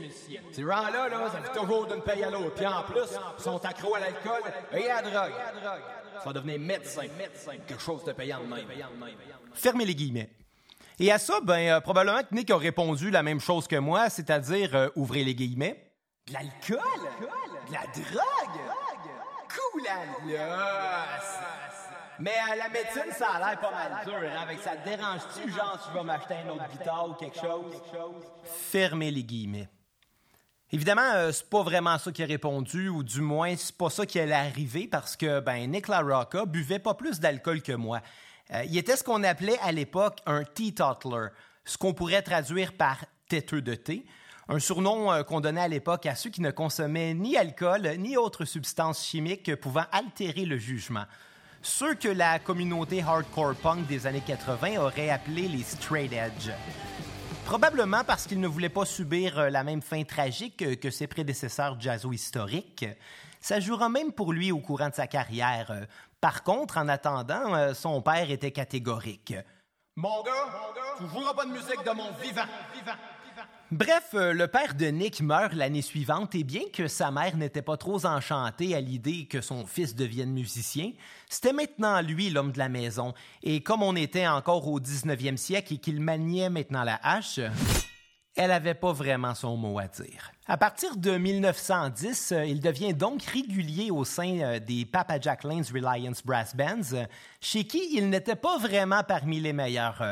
Ces 0.53 0.63
gens-là, 0.63 1.09
là, 1.09 1.31
ça 1.31 1.41
fait 1.41 1.59
toujours 1.59 1.87
d'une 1.87 2.03
paye 2.03 2.23
à 2.23 2.31
l'autre. 2.31 2.55
Puis 2.55 2.67
en 2.67 2.83
plus, 2.83 3.01
ils 3.39 3.43
sont 3.43 3.65
accros 3.65 3.95
à 3.95 4.01
l'alcool 4.01 4.43
et 4.73 4.91
à 4.91 5.03
la 5.03 5.11
drogue. 5.11 5.33
Tu 6.21 6.27
vas 6.27 6.33
devenir 6.35 6.61
médecin. 6.61 7.07
Quelque 7.67 7.81
chose 7.83 8.05
de 8.05 8.13
payant 8.13 8.41
de 8.41 8.47
même. 8.47 8.67
Fermez 9.55 9.87
les 9.87 9.95
guillemets. 9.95 10.31
Et 10.99 11.11
à 11.11 11.19
ça, 11.19 11.41
ben, 11.43 11.59
euh, 11.69 11.81
probablement 11.81 12.21
que 12.23 12.35
Nick 12.35 12.51
a 12.51 12.57
répondu 12.57 13.11
la 13.11 13.23
même 13.23 13.41
chose 13.41 13.67
que 13.67 13.77
moi, 13.77 14.11
c'est-à-dire, 14.11 14.75
euh, 14.75 14.89
ouvrez 14.95 15.25
les 15.25 15.35
guillemets. 15.35 15.91
De 16.29 16.35
l'alcool? 16.35 16.79
De 17.67 17.73
la 17.73 17.81
drogue? 17.93 18.61
Cool, 19.49 19.83
là! 19.85 21.19
Mais 22.23 22.31
à 22.49 22.55
la 22.55 22.69
médecine, 22.69 23.13
ça 23.19 23.31
a 23.31 23.39
l'air 23.41 23.59
pas 23.59 23.73
mal 23.73 24.05
dur. 24.05 24.15
Hein? 24.15 24.47
Ça 24.63 24.77
dérange-tu, 24.77 25.51
genre, 25.51 25.77
tu 25.85 25.93
vas 25.93 26.05
m'acheter 26.05 26.35
une 26.45 26.51
autre 26.51 26.71
guitare 26.71 27.09
ou 27.09 27.15
quelque 27.15 27.35
chose? 27.35 27.83
Fermez 28.45 29.11
les 29.11 29.25
guillemets. 29.25 29.69
Évidemment, 30.71 31.11
euh, 31.15 31.33
c'est 31.33 31.51
pas 31.51 31.65
vraiment 31.65 31.99
ça 31.99 32.13
qui 32.13 32.23
a 32.23 32.27
répondu, 32.27 32.89
ou 32.89 33.03
du 33.03 33.21
moins, 33.21 33.57
c'est 33.57 33.77
pas 33.77 33.91
ça 33.91 34.07
qui 34.07 34.21
allait 34.21 34.35
arriver 34.35 34.87
parce 34.87 35.17
que 35.17 35.41
ben, 35.41 35.69
Nick 35.69 35.89
LaRocca 35.89 36.47
buvait 36.47 36.79
pas 36.79 36.95
plus 36.95 37.19
d'alcool 37.19 37.61
que 37.61 37.73
moi. 37.73 38.01
Euh, 38.53 38.63
il 38.67 38.79
était 38.79 38.97
ce 38.97 39.03
qu'on 39.03 39.25
appelait 39.25 39.59
à 39.59 39.73
l'époque 39.73 40.21
un 40.25 40.45
teetotaler, 40.45 41.27
ce 41.65 41.77
qu'on 41.77 41.93
pourrait 41.93 42.23
traduire 42.23 42.73
par 42.75 43.05
têteux 43.29 43.63
de 43.63 43.75
thé, 43.75 44.07
un 44.49 44.61
surnom 44.61 45.11
euh, 45.11 45.25
qu'on 45.25 45.41
donnait 45.41 45.63
à 45.63 45.69
l'époque 45.69 46.07
à 46.07 46.15
ceux 46.15 46.31
qui 46.31 46.41
ne 46.41 46.53
consommaient 46.53 47.15
ni 47.15 47.37
alcool 47.37 47.97
ni 47.99 48.17
autres 48.17 48.45
substances 48.45 49.05
chimiques 49.05 49.57
pouvant 49.57 49.87
altérer 49.91 50.45
le 50.45 50.57
jugement. 50.57 51.05
Ceux 51.65 51.95
que 51.95 52.09
la 52.09 52.41
communauté 52.41 53.03
hardcore 53.03 53.55
punk 53.55 53.87
des 53.87 54.09
années 54.09 54.23
80 54.27 54.81
aurait 54.81 55.11
appelés 55.11 55.47
les 55.47 55.63
straight 55.63 56.13
edge. 56.13 56.51
Probablement 57.45 58.03
parce 58.03 58.27
qu'il 58.27 58.41
ne 58.41 58.49
voulait 58.49 58.69
pas 58.69 58.85
subir 58.85 59.39
euh, 59.39 59.49
la 59.49 59.63
même 59.63 59.81
fin 59.81 60.03
tragique 60.03 60.81
que 60.81 60.91
ses 60.91 61.07
prédécesseurs 61.07 61.81
jazzo-historiques. 61.81 62.87
Ça 63.41 63.61
jouera 63.61 63.89
même 63.89 64.13
pour 64.13 64.33
lui 64.33 64.51
au 64.51 64.59
courant 64.59 64.89
de 64.89 64.95
sa 64.95 65.07
carrière. 65.07 65.87
Par 66.21 66.43
contre, 66.43 66.79
en 66.79 66.89
attendant, 66.89 67.55
euh, 67.55 67.75
son 67.75 68.03
père 68.03 68.31
était 68.31 68.53
catégorique. 68.53 69.35
Mon 69.95 70.23
gars, 70.23 70.33
tu 70.99 71.07
joueras 71.09 71.35
pas 71.35 71.45
de 71.45 71.53
musique 71.53 71.85
de 71.85 71.91
mon 71.93 72.11
vivant. 72.21 72.47
Bref, 73.73 74.11
euh, 74.13 74.35
le 74.35 74.49
père 74.49 74.75
de 74.75 74.85
Nick 74.85 75.23
meurt 75.23 75.55
l'année 75.55 75.81
suivante 75.81 76.35
et 76.35 76.45
bien 76.45 76.61
que 76.75 76.89
sa 76.89 77.11
mère 77.11 77.39
n'était 77.39 77.63
pas 77.63 77.79
trop 77.79 78.05
enchantée 78.05 78.75
à 78.75 78.83
l'idée 78.83 79.25
que 79.25 79.41
son 79.41 79.65
fils 79.65 79.95
devienne 79.95 80.31
musicien, 80.31 80.93
c'était 81.27 81.55
maintenant 81.55 82.03
lui 82.03 82.29
l'homme 82.29 82.53
de 82.53 82.59
la 82.59 82.69
maison. 82.69 83.15
Et 83.43 83.63
comme 83.63 83.83
on 83.83 83.97
était 83.97 84.29
encore 84.29 84.69
au 84.69 84.79
19e 84.79 85.39
siècle 85.39 85.73
et 85.73 85.79
qu'il 85.79 86.03
maniait 86.03 86.51
maintenant 86.51 86.85
la 86.85 87.01
hache, 87.03 87.41
elle 88.37 88.49
n'avait 88.49 88.75
pas 88.75 88.93
vraiment 88.93 89.35
son 89.35 89.57
mot 89.57 89.79
à 89.79 89.89
dire. 89.89 90.33
À 90.47 90.57
partir 90.57 90.97
de 90.97 91.17
1910, 91.17 92.33
euh, 92.33 92.45
il 92.45 92.61
devient 92.61 92.95
donc 92.95 93.23
régulier 93.23 93.91
au 93.91 94.05
sein 94.05 94.39
euh, 94.41 94.59
des 94.59 94.85
Papa 94.85 95.21
Jack 95.21 95.45
Lane's 95.45 95.71
Reliance 95.71 96.25
Brass 96.25 96.57
Bands, 96.57 96.95
euh, 96.95 97.05
chez 97.41 97.65
qui 97.65 97.95
il 97.95 98.09
n'était 98.09 98.37
pas 98.37 98.59
vraiment 98.59 99.03
parmi 99.03 99.39
les 99.39 99.53
meilleurs. 99.53 100.03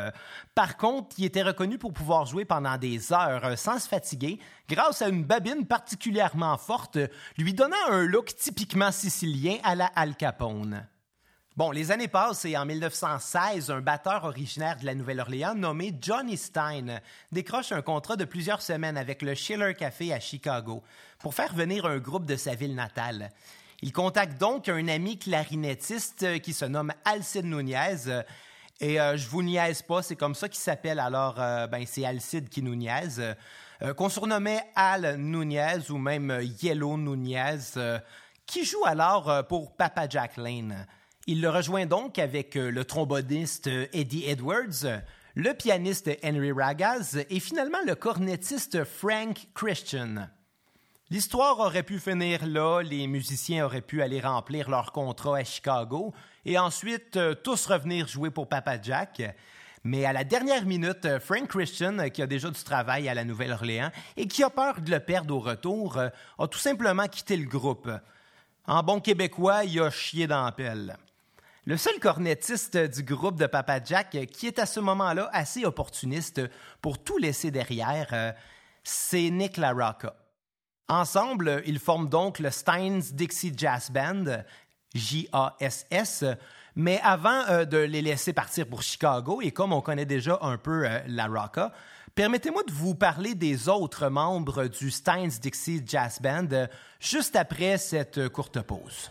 Par 0.55 0.77
contre, 0.77 1.17
il 1.19 1.25
était 1.25 1.43
reconnu 1.43 1.79
pour 1.79 1.93
pouvoir 1.93 2.27
jouer 2.27 2.45
pendant 2.45 2.77
des 2.77 3.13
heures 3.13 3.59
sans 3.59 3.79
se 3.79 3.89
fatiguer, 3.89 4.39
grâce 4.69 5.03
à 5.03 5.09
une 5.09 5.25
babine 5.25 5.67
particulièrement 5.67 6.59
forte, 6.59 6.99
lui 7.39 7.55
donnant 7.55 7.77
un 7.89 8.05
look 8.05 8.35
typiquement 8.37 8.93
sicilien 8.93 9.57
à 9.65 9.75
la 9.75 9.87
Al 9.87 10.15
Capone. 10.15 10.87
Bon, 11.61 11.73
les 11.73 11.91
années 11.93 12.09
passent 12.09 12.47
et 12.47 12.57
en 12.57 12.65
1916, 12.65 13.71
un 13.71 13.83
batteur 13.83 14.25
originaire 14.25 14.79
de 14.81 14.87
la 14.87 14.95
Nouvelle-Orléans 14.95 15.55
nommé 15.55 15.95
Johnny 16.01 16.39
Stein 16.39 17.01
décroche 17.33 17.71
un 17.73 17.83
contrat 17.83 18.17
de 18.17 18.25
plusieurs 18.25 18.63
semaines 18.63 18.97
avec 18.97 19.21
le 19.21 19.35
Schiller 19.35 19.75
Café 19.75 20.15
à 20.15 20.21
Chicago 20.21 20.83
pour 21.19 21.35
faire 21.35 21.53
venir 21.53 21.85
un 21.85 21.99
groupe 21.99 22.25
de 22.25 22.37
sa 22.37 22.55
ville 22.55 22.75
natale. 22.75 23.29
Il 23.83 23.93
contacte 23.93 24.41
donc 24.41 24.71
un 24.71 24.89
ami 24.89 25.19
clarinettiste 25.19 26.41
qui 26.41 26.55
se 26.55 26.65
nomme 26.65 26.95
Alcide 27.05 27.45
Nunez. 27.45 28.23
Et 28.81 28.99
euh, 28.99 29.19
je 29.19 29.29
vous 29.29 29.43
niaise 29.43 29.83
pas, 29.83 30.01
c'est 30.01 30.17
comme 30.17 30.35
ça 30.35 30.49
qu'il 30.49 30.61
s'appelle. 30.61 30.99
Alors, 30.99 31.35
euh, 31.39 31.67
ben, 31.67 31.85
c'est 31.87 32.07
Alcide 32.07 32.49
qui 32.49 32.63
nous 32.63 32.75
niaise. 32.75 33.23
Euh, 33.83 33.93
qu'on 33.93 34.09
surnommait 34.09 34.65
Al 34.75 35.17
Nunez 35.19 35.91
ou 35.91 35.99
même 35.99 36.41
Yellow 36.63 36.97
Nunez, 36.97 37.59
qui 38.47 38.65
joue 38.65 38.87
alors 38.87 39.47
pour 39.47 39.77
Papa 39.77 40.09
Jack 40.09 40.39
Lane. 40.39 40.87
Il 41.27 41.43
le 41.43 41.51
rejoint 41.51 41.85
donc 41.85 42.19
avec 42.19 42.57
euh, 42.57 42.71
le 42.71 42.85
tromboniste 42.85 43.67
euh, 43.67 43.87
Eddie 43.93 44.25
Edwards, 44.27 45.03
le 45.35 45.53
pianiste 45.53 46.11
Henry 46.25 46.51
Ragaz 46.51 47.25
et 47.29 47.41
finalement 47.41 47.79
le 47.87 47.95
cornettiste 47.95 48.85
Frank 48.85 49.47
Christian. 49.55 50.29
L'histoire 51.11 51.59
aurait 51.59 51.83
pu 51.83 51.99
finir 51.99 52.47
là, 52.47 52.81
les 52.81 53.07
musiciens 53.07 53.67
auraient 53.67 53.83
pu 53.83 54.01
aller 54.01 54.21
remplir 54.21 54.71
leur 54.71 54.93
contrat 54.93 55.39
à 55.39 55.45
Chicago 55.45 56.15
et 56.47 56.59
ensuite 56.59 57.19
euh, 57.19 57.35
tous 57.35 57.67
revenir 57.67 58.09
jouer 58.09 58.31
pour 58.31 58.49
Papa 58.49 58.81
Jack. 58.81 59.23
Mais 59.85 60.07
à 60.07 60.15
la 60.15 60.25
dernière 60.25 60.65
minute, 60.65 61.19
Frank 61.19 61.49
Christian, 61.49 62.09
qui 62.09 62.23
a 62.23 62.27
déjà 62.27 62.51
du 62.51 62.63
travail 62.63 63.11
à 63.11 63.15
la 63.15 63.25
Nouvelle-Orléans 63.25 63.91
et 64.17 64.27
qui 64.27 64.43
a 64.43 64.51
peur 64.51 64.81
de 64.81 64.91
le 64.91 65.01
perdre 65.01 65.37
au 65.37 65.41
retour, 65.41 65.99
a 65.99 66.49
tout 66.49 66.59
simplement 66.59 67.07
quitté 67.09 67.37
le 67.37 67.47
groupe. 67.47 67.91
En 68.67 68.83
bon 68.83 69.01
québécois, 69.01 69.65
il 69.65 69.81
a 69.81 69.91
chié 69.91 70.27
dans 70.27 70.45
la 70.45 70.53
pelle. 70.53 70.97
Le 71.67 71.77
seul 71.77 71.99
cornettiste 72.01 72.79
du 72.79 73.03
groupe 73.03 73.39
de 73.39 73.47
Papa 73.47 73.85
Jack 73.85 74.17
qui 74.33 74.47
est 74.47 74.59
à 74.59 74.65
ce 74.65 74.81
moment-là 74.81 75.29
assez 75.31 75.67
opportuniste 75.67 76.41
pour 76.81 77.03
tout 77.03 77.19
laisser 77.19 77.51
derrière, 77.51 78.09
euh, 78.13 78.33
c'est 78.83 79.29
Nick 79.29 79.59
LaRocca. 79.59 80.15
Ensemble, 80.89 81.63
ils 81.67 81.79
forment 81.79 82.09
donc 82.09 82.39
le 82.39 82.51
Steins 82.51 83.01
Dixie 83.13 83.53
Jazz 83.55 83.91
Band, 83.91 84.43
J-A-S-S, 84.95 86.25
mais 86.77 86.99
avant 87.03 87.45
euh, 87.51 87.67
de 87.67 87.77
les 87.77 88.01
laisser 88.01 88.33
partir 88.33 88.67
pour 88.67 88.81
Chicago, 88.81 89.43
et 89.43 89.51
comme 89.51 89.75
on 89.75 89.83
connaît 89.83 90.07
déjà 90.07 90.39
un 90.41 90.57
peu 90.57 90.87
euh, 90.87 90.99
LaRocca, 91.09 91.73
permettez-moi 92.15 92.63
de 92.63 92.73
vous 92.73 92.95
parler 92.95 93.35
des 93.35 93.69
autres 93.69 94.09
membres 94.09 94.67
du 94.67 94.91
Steins 94.91 95.29
Dixie 95.43 95.83
Jazz 95.87 96.21
Band 96.23 96.69
juste 96.99 97.37
après 97.37 97.77
cette 97.77 98.31
courte 98.31 98.63
pause. 98.63 99.11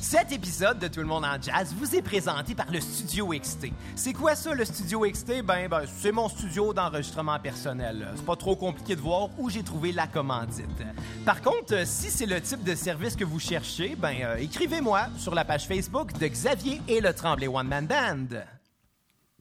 Cet 0.00 0.30
épisode 0.30 0.78
de 0.78 0.88
Tout 0.88 1.00
le 1.00 1.06
monde 1.06 1.24
en 1.24 1.40
jazz 1.40 1.74
vous 1.74 1.96
est 1.96 2.02
présenté 2.02 2.54
par 2.54 2.70
le 2.70 2.80
Studio 2.80 3.28
XT. 3.28 3.72
C'est 3.96 4.12
quoi 4.12 4.36
ça, 4.36 4.54
le 4.54 4.64
Studio 4.64 5.00
XT? 5.00 5.42
Ben, 5.42 5.68
ben 5.68 5.82
c'est 5.86 6.12
mon 6.12 6.28
studio 6.28 6.72
d'enregistrement 6.72 7.38
personnel. 7.40 8.06
C'est 8.14 8.24
pas 8.24 8.36
trop 8.36 8.54
compliqué 8.56 8.94
de 8.94 9.00
voir 9.00 9.30
où 9.38 9.50
j'ai 9.50 9.62
trouvé 9.62 9.92
la 9.92 10.06
commandite. 10.06 10.82
Par 11.24 11.42
contre, 11.42 11.86
si 11.86 12.10
c'est 12.10 12.26
le 12.26 12.40
type 12.40 12.62
de 12.62 12.74
service 12.74 13.16
que 13.16 13.24
vous 13.24 13.40
cherchez, 13.40 13.96
ben, 13.96 14.16
euh, 14.22 14.36
écrivez-moi 14.36 15.08
sur 15.18 15.34
la 15.34 15.44
page 15.44 15.66
Facebook 15.66 16.12
de 16.18 16.26
Xavier 16.26 16.80
et 16.88 17.00
le 17.00 17.12
Tremblay 17.12 17.48
One 17.48 17.66
Man 17.66 17.86
Band. 17.86 18.40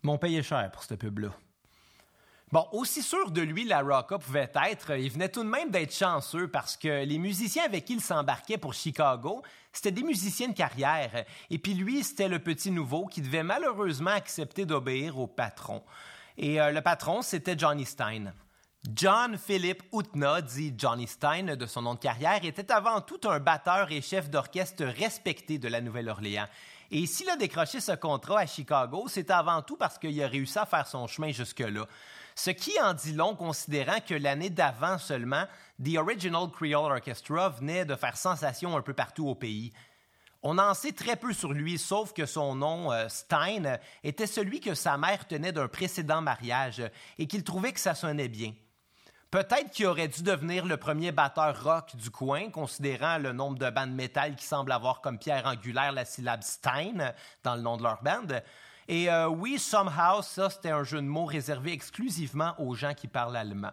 Mon 0.03 0.17
payé 0.17 0.41
cher 0.41 0.71
pour 0.71 0.83
cette 0.83 0.99
pub-là. 0.99 1.29
Bon, 2.55 2.69
aussi 2.71 3.03
sûr 3.03 3.31
de 3.31 3.41
lui 3.41 3.65
la 3.65 3.81
Rocka 3.81 4.17
pouvait 4.17 4.49
être, 4.69 4.97
il 4.97 5.11
venait 5.11 5.27
tout 5.27 5.43
de 5.43 5.49
même 5.49 5.71
d'être 5.71 5.93
chanceux 5.93 6.47
parce 6.47 6.77
que 6.77 7.03
les 7.03 7.17
musiciens 7.17 7.65
avec 7.65 7.83
qui 7.83 7.95
il 7.95 7.99
s'embarquait 7.99 8.57
pour 8.57 8.73
Chicago, 8.73 9.43
c'était 9.73 9.91
des 9.91 10.03
musiciens 10.03 10.47
de 10.47 10.53
carrière. 10.53 11.25
Et 11.49 11.57
puis 11.57 11.73
lui, 11.73 12.01
c'était 12.01 12.29
le 12.29 12.39
petit 12.39 12.71
nouveau 12.71 13.07
qui 13.07 13.19
devait 13.19 13.43
malheureusement 13.43 14.11
accepter 14.11 14.65
d'obéir 14.65 15.19
au 15.19 15.27
patron. 15.27 15.83
Et 16.37 16.61
euh, 16.61 16.71
le 16.71 16.79
patron, 16.79 17.21
c'était 17.21 17.59
Johnny 17.59 17.83
Stein. 17.83 18.33
John 18.95 19.37
Philip 19.37 19.83
Utna, 19.91 20.41
dit 20.41 20.73
Johnny 20.77 21.07
Stein 21.07 21.57
de 21.57 21.65
son 21.65 21.81
nom 21.81 21.95
de 21.95 21.99
carrière, 21.99 22.45
était 22.45 22.71
avant 22.71 23.01
tout 23.01 23.19
un 23.25 23.41
batteur 23.41 23.91
et 23.91 23.99
chef 23.99 24.29
d'orchestre 24.29 24.85
respecté 24.85 25.57
de 25.57 25.67
la 25.67 25.81
Nouvelle-Orléans. 25.81 26.47
Et 26.91 27.06
s'il 27.06 27.30
a 27.30 27.36
décroché 27.36 27.80
ce 27.80 27.93
contrat 27.93 28.41
à 28.41 28.45
Chicago, 28.45 29.06
c'est 29.08 29.32
avant 29.32 29.62
tout 29.62 29.76
parce 29.76 29.98
qu'il 29.98 30.21
a 30.21 30.28
réussi 30.28 30.58
à 30.58 30.65
faire 30.65 30.88
son 30.88 31.08
chemin 31.08 31.32
jusque-là. 31.32 31.86
Ce 32.36 32.50
qui 32.50 32.80
en 32.82 32.93
dit 32.93 33.13
long 33.13 33.36
considérant 33.36 34.00
que 34.06 34.13
l'année 34.13 34.50
d'avant 34.50 34.98
seulement, 34.98 35.45
The 35.84 35.98
Original 35.98 36.50
Creole 36.52 36.91
Orchestra 36.91 37.50
venait 37.50 37.86
de 37.86 37.95
faire 37.95 38.17
sensation 38.17 38.76
un 38.76 38.82
peu 38.82 38.93
partout 38.93 39.28
au 39.28 39.36
pays. 39.36 39.71
On 40.43 40.60
en 40.60 40.74
sait 40.76 40.91
très 40.91 41.15
peu 41.15 41.34
sur 41.34 41.54
lui, 41.54 41.80
sauf 41.80 42.13
que 42.13 42.28
son 42.28 42.54
nom, 42.54 42.91
euh, 42.91 43.08
Stein, 43.10 43.80
était 44.04 44.28
celui 44.28 44.60
que 44.60 44.76
sa 44.76 44.98
mère 44.98 45.26
tenait 45.28 45.52
d'un 45.52 45.67
précédent 45.67 46.21
mariage 46.21 46.84
et 47.17 47.26
qu'il 47.26 47.43
trouvait 47.43 47.74
que 47.74 47.80
ça 47.80 47.95
sonnait 47.95 48.28
bien. 48.28 48.54
Peut-être 49.31 49.71
qu'il 49.71 49.88
aurait 49.88 50.07
dû 50.07 50.23
devenir 50.23 50.65
le 50.65 50.77
premier 50.77 51.11
batteur 51.11 51.63
rock 51.63 51.95
du 51.95 52.09
coin, 52.09 52.49
considérant 52.49 53.17
le 53.17 53.33
nombre 53.33 53.57
de 53.57 53.69
bandes 53.69 53.93
métal 53.93 54.35
qui 54.35 54.45
semblent 54.45 54.71
avoir 54.71 55.01
comme 55.01 55.19
pierre 55.19 55.45
angulaire 55.45 55.91
la 55.91 56.05
syllabe 56.05 56.43
Stein 56.43 57.13
dans 57.43 57.55
le 57.55 57.61
nom 57.61 57.75
de 57.77 57.83
leur 57.83 58.01
band. 58.01 58.39
Et 58.88 59.09
euh, 59.09 59.27
oui, 59.27 59.57
somehow, 59.57 60.21
ça, 60.21 60.49
c'était 60.49 60.69
un 60.69 60.83
jeu 60.83 61.01
de 61.01 61.07
mots 61.07 61.25
réservé 61.25 61.73
exclusivement 61.73 62.53
aux 62.59 62.75
gens 62.75 62.93
qui 62.93 63.07
parlent 63.07 63.35
allemand. 63.35 63.71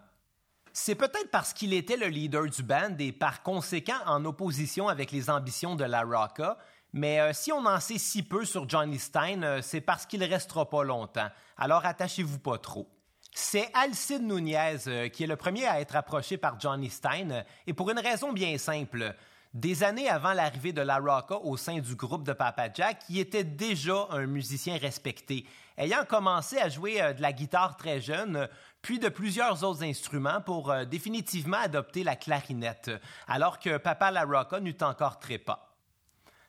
C'est 0.72 0.94
peut-être 0.94 1.30
parce 1.30 1.52
qu'il 1.52 1.74
était 1.74 1.98
le 1.98 2.06
leader 2.06 2.46
du 2.46 2.62
band 2.62 2.96
et 2.98 3.12
par 3.12 3.42
conséquent 3.42 3.98
en 4.06 4.24
opposition 4.24 4.88
avec 4.88 5.12
les 5.12 5.28
ambitions 5.28 5.76
de 5.76 5.84
la 5.84 6.02
Rocka, 6.02 6.56
mais 6.94 7.20
euh, 7.20 7.32
si 7.34 7.52
on 7.52 7.64
en 7.66 7.78
sait 7.78 7.98
si 7.98 8.22
peu 8.22 8.44
sur 8.46 8.68
Johnny 8.68 8.98
Stein, 8.98 9.42
euh, 9.42 9.60
c'est 9.62 9.82
parce 9.82 10.06
qu'il 10.06 10.24
restera 10.24 10.68
pas 10.68 10.82
longtemps. 10.82 11.28
Alors 11.58 11.84
attachez-vous 11.84 12.38
pas 12.38 12.58
trop. 12.58 12.88
C'est 13.34 13.70
Alcide 13.72 14.22
Nunez 14.22 15.10
qui 15.10 15.24
est 15.24 15.26
le 15.26 15.36
premier 15.36 15.66
à 15.66 15.80
être 15.80 15.96
approché 15.96 16.36
par 16.36 16.60
Johnny 16.60 16.90
Stein, 16.90 17.44
et 17.66 17.72
pour 17.72 17.90
une 17.90 17.98
raison 17.98 18.30
bien 18.30 18.58
simple. 18.58 19.14
Des 19.54 19.84
années 19.84 20.08
avant 20.08 20.34
l'arrivée 20.34 20.74
de 20.74 20.82
La 20.82 20.98
Rocca 20.98 21.36
au 21.38 21.56
sein 21.56 21.78
du 21.78 21.94
groupe 21.94 22.24
de 22.24 22.34
Papa 22.34 22.68
Jack, 22.72 23.02
il 23.08 23.18
était 23.18 23.44
déjà 23.44 24.06
un 24.10 24.26
musicien 24.26 24.76
respecté, 24.76 25.46
ayant 25.78 26.04
commencé 26.04 26.58
à 26.58 26.68
jouer 26.68 27.00
euh, 27.00 27.12
de 27.14 27.22
la 27.22 27.32
guitare 27.32 27.76
très 27.76 28.00
jeune, 28.00 28.48
puis 28.82 28.98
de 28.98 29.08
plusieurs 29.08 29.64
autres 29.64 29.82
instruments 29.82 30.40
pour 30.42 30.70
euh, 30.70 30.84
définitivement 30.84 31.58
adopter 31.58 32.04
la 32.04 32.16
clarinette, 32.16 32.90
alors 33.28 33.58
que 33.58 33.78
Papa 33.78 34.10
La 34.10 34.24
Rocca 34.24 34.60
n'eut 34.60 34.76
encore 34.82 35.18
très. 35.18 35.42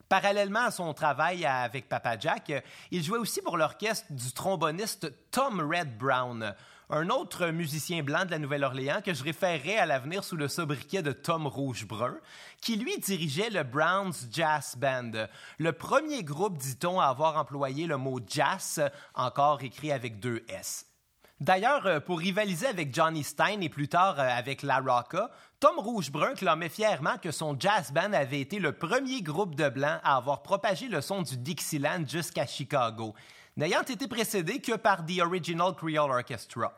Parallèlement 0.09 0.65
à 0.65 0.71
son 0.71 0.93
travail 0.93 1.45
avec 1.45 1.89
Papa 1.89 2.19
Jack, 2.19 2.51
il 2.91 3.03
jouait 3.03 3.17
aussi 3.17 3.41
pour 3.41 3.57
l'orchestre 3.57 4.11
du 4.11 4.31
tromboniste 4.31 5.11
Tom 5.31 5.59
Red 5.59 5.97
Brown, 5.97 6.53
un 6.89 7.09
autre 7.09 7.47
musicien 7.47 8.03
blanc 8.03 8.25
de 8.25 8.31
la 8.31 8.39
Nouvelle-Orléans 8.39 9.01
que 9.03 9.13
je 9.13 9.23
référerai 9.23 9.77
à 9.77 9.85
l'avenir 9.85 10.23
sous 10.23 10.35
le 10.35 10.47
sobriquet 10.47 11.01
de 11.01 11.11
Tom 11.11 11.47
Rouge-Brun, 11.47 12.15
qui 12.61 12.75
lui 12.75 12.97
dirigeait 12.97 13.49
le 13.49 13.63
Browns 13.63 14.13
Jazz 14.31 14.75
Band, 14.77 15.27
le 15.57 15.71
premier 15.73 16.23
groupe, 16.23 16.57
dit-on, 16.57 16.99
à 16.99 17.05
avoir 17.05 17.37
employé 17.37 17.87
le 17.87 17.97
mot 17.97 18.19
jazz, 18.27 18.81
encore 19.15 19.63
écrit 19.63 19.91
avec 19.91 20.19
deux 20.19 20.43
S. 20.47 20.85
D'ailleurs, 21.43 21.85
euh, 21.87 21.99
pour 21.99 22.19
rivaliser 22.19 22.67
avec 22.67 22.93
Johnny 22.93 23.21
Stein 23.21 23.59
et 23.59 23.67
plus 23.67 23.89
tard 23.89 24.17
euh, 24.17 24.23
avec 24.23 24.61
La 24.61 24.77
Rocca, 24.77 25.29
Tom 25.59 25.77
Rougebrun 25.77 26.35
clamait 26.35 26.69
fièrement 26.69 27.17
que 27.21 27.31
son 27.31 27.59
jazz 27.59 27.91
band 27.91 28.13
avait 28.13 28.39
été 28.39 28.59
le 28.59 28.71
premier 28.71 29.21
groupe 29.21 29.55
de 29.55 29.67
blancs 29.67 29.99
à 30.03 30.15
avoir 30.15 30.41
propagé 30.41 30.87
le 30.87 31.01
son 31.01 31.21
du 31.21 31.35
Dixieland 31.35 32.05
jusqu'à 32.07 32.45
Chicago, 32.45 33.13
n'ayant 33.57 33.83
été 33.83 34.07
précédé 34.07 34.59
que 34.59 34.75
par 34.75 35.05
The 35.05 35.19
Original 35.21 35.73
Creole 35.75 36.11
Orchestra. 36.11 36.73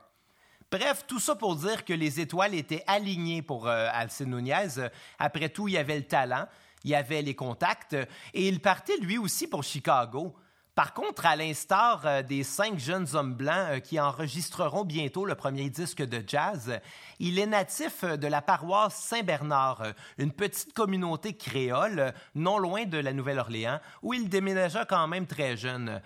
Bref, 0.71 1.05
tout 1.07 1.19
ça 1.19 1.35
pour 1.35 1.55
dire 1.55 1.85
que 1.85 1.93
les 1.93 2.19
étoiles 2.19 2.55
étaient 2.55 2.83
alignées 2.87 3.41
pour 3.41 3.67
euh, 3.67 3.87
Alcide 3.93 4.27
Nunez. 4.27 4.89
Après 5.19 5.49
tout, 5.49 5.67
il 5.67 5.75
y 5.75 5.77
avait 5.77 5.97
le 5.97 6.05
talent, 6.05 6.47
il 6.83 6.89
y 6.89 6.95
avait 6.95 7.21
les 7.21 7.35
contacts, 7.35 7.93
et 8.33 8.47
il 8.47 8.59
partait 8.59 8.97
lui 8.97 9.17
aussi 9.17 9.47
pour 9.47 9.63
Chicago. 9.63 10.35
Par 10.73 10.93
contre, 10.93 11.25
à 11.25 11.37
l'instar 11.37 12.01
euh, 12.05 12.21
des 12.23 12.43
cinq 12.43 12.77
jeunes 12.77 13.07
hommes 13.13 13.35
blancs 13.35 13.69
euh, 13.69 13.79
qui 13.79 13.99
enregistreront 13.99 14.83
bientôt 14.83 15.23
le 15.23 15.35
premier 15.35 15.69
disque 15.69 16.01
de 16.01 16.21
jazz, 16.27 16.81
il 17.19 17.39
est 17.39 17.45
natif 17.45 18.03
de 18.03 18.27
la 18.27 18.41
paroisse 18.41 18.95
Saint-Bernard, 18.95 19.83
une 20.17 20.33
petite 20.33 20.73
communauté 20.73 21.37
créole 21.37 22.13
non 22.33 22.57
loin 22.57 22.83
de 22.83 22.97
la 22.97 23.13
Nouvelle-Orléans, 23.13 23.79
où 24.01 24.13
il 24.13 24.27
déménagea 24.27 24.83
quand 24.83 25.07
même 25.07 25.27
très 25.27 25.55
jeune. 25.55 26.01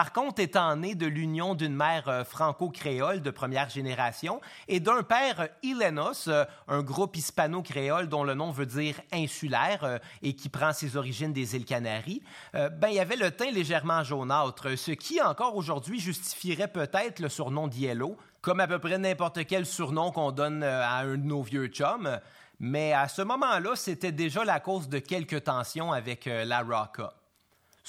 Par 0.00 0.14
contre, 0.14 0.40
étant 0.40 0.76
né 0.76 0.94
de 0.94 1.04
l'union 1.04 1.54
d'une 1.54 1.74
mère 1.74 2.08
euh, 2.08 2.24
franco-créole 2.24 3.20
de 3.20 3.30
première 3.30 3.68
génération 3.68 4.40
et 4.66 4.80
d'un 4.80 5.02
père 5.02 5.50
Ilenos, 5.62 6.26
euh, 6.26 6.46
un 6.68 6.80
groupe 6.80 7.18
hispano-créole 7.18 8.08
dont 8.08 8.24
le 8.24 8.32
nom 8.32 8.50
veut 8.50 8.64
dire 8.64 8.98
insulaire 9.12 9.84
euh, 9.84 9.98
et 10.22 10.32
qui 10.32 10.48
prend 10.48 10.72
ses 10.72 10.96
origines 10.96 11.34
des 11.34 11.54
îles 11.54 11.66
Canaries, 11.66 12.22
ben, 12.54 12.88
il 12.88 12.94
y 12.94 12.98
avait 12.98 13.16
le 13.16 13.30
teint 13.30 13.50
légèrement 13.50 14.02
jaunâtre, 14.02 14.74
ce 14.74 14.92
qui 14.92 15.20
encore 15.20 15.54
aujourd'hui 15.54 16.00
justifierait 16.00 16.68
peut-être 16.68 17.20
le 17.20 17.28
surnom 17.28 17.68
d'Yellow, 17.68 18.16
comme 18.40 18.60
à 18.60 18.66
peu 18.66 18.78
près 18.78 18.96
n'importe 18.96 19.44
quel 19.44 19.66
surnom 19.66 20.12
qu'on 20.12 20.32
donne 20.32 20.62
à 20.62 21.00
un 21.00 21.18
de 21.18 21.26
nos 21.26 21.42
vieux 21.42 21.66
chums. 21.66 22.18
Mais 22.58 22.94
à 22.94 23.06
ce 23.06 23.20
moment-là, 23.20 23.76
c'était 23.76 24.12
déjà 24.12 24.46
la 24.46 24.60
cause 24.60 24.88
de 24.88 24.98
quelques 24.98 25.44
tensions 25.44 25.92
avec 25.92 26.24
la 26.24 26.62
Rocka. 26.62 27.12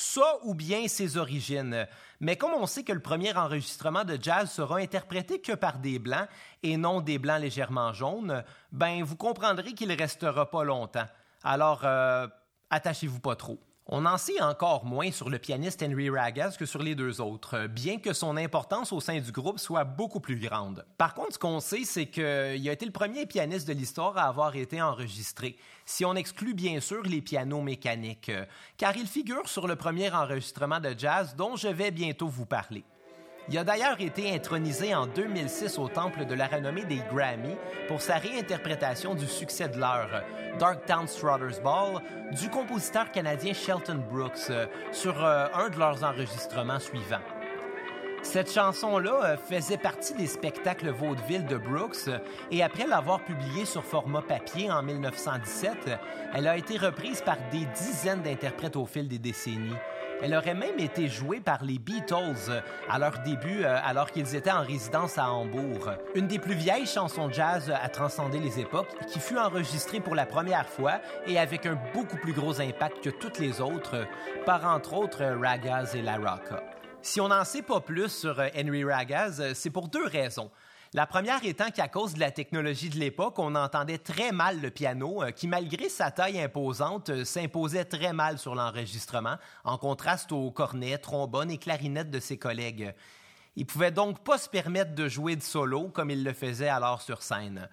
Ça 0.02 0.40
ou 0.42 0.56
bien 0.56 0.88
ses 0.88 1.18
origines. 1.18 1.88
Mais 2.22 2.36
comme 2.36 2.54
on 2.56 2.66
sait 2.66 2.84
que 2.84 2.92
le 2.92 3.02
premier 3.02 3.38
enregistrement 3.38 4.04
de 4.04 4.18
jazz 4.20 4.50
sera 4.50 4.80
interprété 4.80 5.40
que 5.40 5.52
par 5.52 5.78
des 5.78 6.00
blancs 6.00 6.28
et 6.64 6.76
non 6.76 7.02
des 7.02 7.20
blancs 7.20 7.40
légèrement 7.40 7.94
jaunes, 7.94 8.44
ben 8.72 9.04
vous 9.04 9.16
comprendrez 9.16 9.74
qu'il 9.74 9.92
restera 9.92 10.50
pas 10.50 10.64
longtemps. 10.64 11.06
Alors, 11.44 11.82
euh, 11.84 12.28
attachez-vous 12.72 13.20
pas 13.20 13.36
trop. 13.36 13.60
On 13.88 14.06
en 14.06 14.18
sait 14.18 14.40
encore 14.42 14.86
moins 14.86 15.12
sur 15.12 15.30
le 15.30 15.40
pianiste 15.40 15.82
Henry 15.82 16.10
Ragaz 16.10 16.56
que 16.56 16.68
sur 16.68 16.84
les 16.84 16.94
deux 16.94 17.20
autres, 17.20 17.66
bien 17.66 17.98
que 17.98 18.14
son 18.14 18.38
importance 18.38 18.94
au 18.94 19.02
sein 19.02 19.20
du 19.20 19.32
groupe 19.32 19.60
soit 19.60 19.84
beaucoup 19.84 20.20
plus 20.20 20.40
grande. 20.40 20.86
Par 21.00 21.16
contre, 21.16 21.34
ce 21.34 21.40
qu'on 21.40 21.60
sait, 21.60 21.84
c'est 21.84 22.06
qu'il 22.06 22.24
a 22.24 22.72
été 22.72 22.86
le 22.86 22.92
premier 22.92 23.26
pianiste 23.26 23.68
de 23.68 23.74
l'histoire 23.74 24.18
à 24.18 24.28
avoir 24.28 24.56
été 24.56 24.82
enregistré, 24.82 25.58
si 25.86 26.06
on 26.06 26.16
exclut 26.16 26.54
bien 26.54 26.80
sûr 26.80 27.02
les 27.04 27.22
pianos 27.22 27.62
mécaniques, 27.62 28.32
car 28.78 28.96
il 28.96 29.08
figure 29.08 29.50
sur 29.50 29.68
le 29.68 29.76
premier 29.76 30.12
enregistrement 30.14 30.80
de 30.80 30.94
jazz 30.96 31.36
dont 31.36 31.56
je 31.56 31.68
vais 31.68 31.92
bientôt 31.92 32.28
vous 32.28 32.46
parler. 32.46 32.84
Il 33.50 33.58
a 33.58 33.64
d'ailleurs 33.64 34.00
été 34.00 34.34
intronisé 34.34 34.94
en 34.94 35.08
2006 35.08 35.80
au 35.80 35.88
Temple 35.88 36.26
de 36.26 36.36
la 36.36 36.48
renommée 36.48 36.86
des 36.86 37.02
Grammy 37.12 37.56
pour 37.88 38.00
sa 38.00 38.16
réinterprétation 38.16 39.16
du 39.16 39.28
succès 39.28 39.68
de 39.68 39.80
l'heure, 39.80 40.24
Darktown 40.60 41.08
Strutter's 41.08 41.60
Ball, 41.60 42.02
du 42.32 42.50
compositeur 42.50 43.12
canadien 43.12 43.54
Shelton 43.54 44.02
Brooks, 44.10 44.52
sur 44.92 45.26
euh, 45.26 45.48
un 45.54 45.70
de 45.70 45.80
leurs 45.80 46.04
enregistrements 46.04 46.80
suivants. 46.80 47.22
Cette 48.22 48.52
chanson-là 48.52 49.24
euh, 49.24 49.38
faisait 49.38 49.78
partie 49.78 50.14
des 50.14 50.28
spectacles 50.28 50.90
vaudeville 50.90 51.46
de 51.46 51.58
Brooks 51.58 52.10
et 52.52 52.62
après 52.62 52.86
l'avoir 52.86 53.24
publiée 53.24 53.66
sur 53.66 53.84
format 53.84 54.22
papier 54.22 54.72
en 54.72 54.84
1917, 54.84 55.90
elle 56.36 56.48
a 56.48 56.56
été 56.56 56.78
reprise 56.78 57.22
par 57.22 57.38
des 57.52 57.66
dizaines 57.76 58.22
d'interprètes 58.22 58.76
au 58.76 58.86
fil 58.86 59.08
des 59.08 59.18
décennies. 59.18 59.76
Elle 60.22 60.36
aurait 60.36 60.54
même 60.54 60.78
été 60.80 61.08
jouée 61.08 61.40
par 61.40 61.64
les 61.64 61.80
Beatles 61.80 62.62
à 62.90 63.00
leur 63.00 63.20
début, 63.20 63.64
euh, 63.64 63.78
alors 63.84 64.12
qu'ils 64.12 64.36
étaient 64.36 64.52
en 64.52 64.62
résidence 64.64 65.18
à 65.18 65.32
Hambourg. 65.32 65.90
Une 66.14 66.28
des 66.28 66.38
plus 66.38 66.54
vieilles 66.54 66.86
chansons 66.86 67.32
jazz 67.32 67.72
à 67.72 67.90
transcender 67.90 68.40
les 68.40 68.60
époques, 68.60 68.90
qui 69.08 69.20
fut 69.20 69.38
enregistrée 69.38 70.00
pour 70.00 70.14
la 70.14 70.26
première 70.26 70.68
fois 70.68 71.00
et 71.26 71.40
avec 71.40 71.66
un 71.66 71.78
beaucoup 71.94 72.18
plus 72.18 72.34
gros 72.34 72.62
impact 72.62 73.04
que 73.04 73.10
toutes 73.10 73.40
les 73.40 73.62
autres, 73.62 74.08
par 74.46 74.66
entre 74.66 74.94
autres 74.94 75.24
Ragaz 75.24 75.96
et 75.96 76.02
La 76.02 76.18
Rocca. 76.18 76.64
Si 77.02 77.20
on 77.20 77.30
n'en 77.30 77.44
sait 77.44 77.64
pas 77.64 77.82
plus 77.82 78.10
sur 78.10 78.40
euh, 78.40 78.48
Henry 78.56 78.84
Ragaz, 78.84 79.42
euh, 79.42 79.52
c'est 79.56 79.72
pour 79.72 79.88
deux 79.88 80.06
raisons. 80.06 80.52
La 80.94 81.08
première 81.08 81.46
étant 81.46 81.72
qu'à 81.72 81.88
cause 81.88 82.16
de 82.16 82.20
la 82.20 82.32
technologie 82.32 82.90
de 82.90 83.00
l'époque, 83.00 83.40
on 83.40 83.56
entendait 83.56 83.98
très 83.98 84.34
mal 84.34 84.60
le 84.60 84.70
piano, 84.72 85.24
euh, 85.24 85.32
qui 85.32 85.48
malgré 85.48 85.88
sa 85.88 86.12
taille 86.12 86.42
imposante, 86.42 87.12
euh, 87.12 87.24
s'imposait 87.24 87.86
très 87.86 88.12
mal 88.12 88.38
sur 88.38 88.56
l'enregistrement, 88.56 89.38
en 89.64 89.78
contraste 89.78 90.34
aux 90.34 90.52
cornets, 90.52 90.98
trombones 90.98 91.50
et 91.50 91.58
clarinettes 91.58 92.12
de 92.12 92.20
ses 92.20 92.38
collègues. 92.38 92.94
Il 93.56 93.66
pouvait 93.66 93.92
donc 93.92 94.22
pas 94.26 94.38
se 94.38 94.50
permettre 94.50 94.94
de 94.94 95.08
jouer 95.08 95.38
de 95.38 95.42
solo 95.42 95.88
comme 95.88 96.10
il 96.10 96.26
le 96.26 96.34
faisait 96.34 96.68
alors 96.68 97.02
sur 97.02 97.24
scène. 97.24 97.70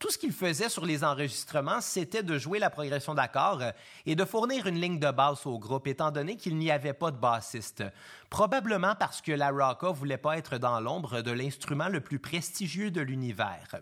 Tout 0.00 0.10
ce 0.10 0.16
qu'il 0.16 0.32
faisait 0.32 0.70
sur 0.70 0.86
les 0.86 1.04
enregistrements, 1.04 1.82
c'était 1.82 2.22
de 2.22 2.38
jouer 2.38 2.58
la 2.58 2.70
progression 2.70 3.14
d'accords 3.14 3.60
euh, 3.60 3.70
et 4.06 4.16
de 4.16 4.24
fournir 4.24 4.66
une 4.66 4.80
ligne 4.80 4.98
de 4.98 5.10
basse 5.10 5.44
au 5.44 5.58
groupe, 5.58 5.86
étant 5.86 6.10
donné 6.10 6.38
qu'il 6.38 6.56
n'y 6.56 6.70
avait 6.70 6.94
pas 6.94 7.10
de 7.10 7.18
bassiste. 7.18 7.84
Probablement 8.30 8.94
parce 8.98 9.20
que 9.20 9.32
la 9.32 9.50
Rocca 9.50 9.90
voulait 9.90 10.16
pas 10.16 10.38
être 10.38 10.56
dans 10.56 10.80
l'ombre 10.80 11.20
de 11.20 11.30
l'instrument 11.30 11.88
le 11.88 12.00
plus 12.00 12.18
prestigieux 12.18 12.90
de 12.90 13.02
l'univers. 13.02 13.76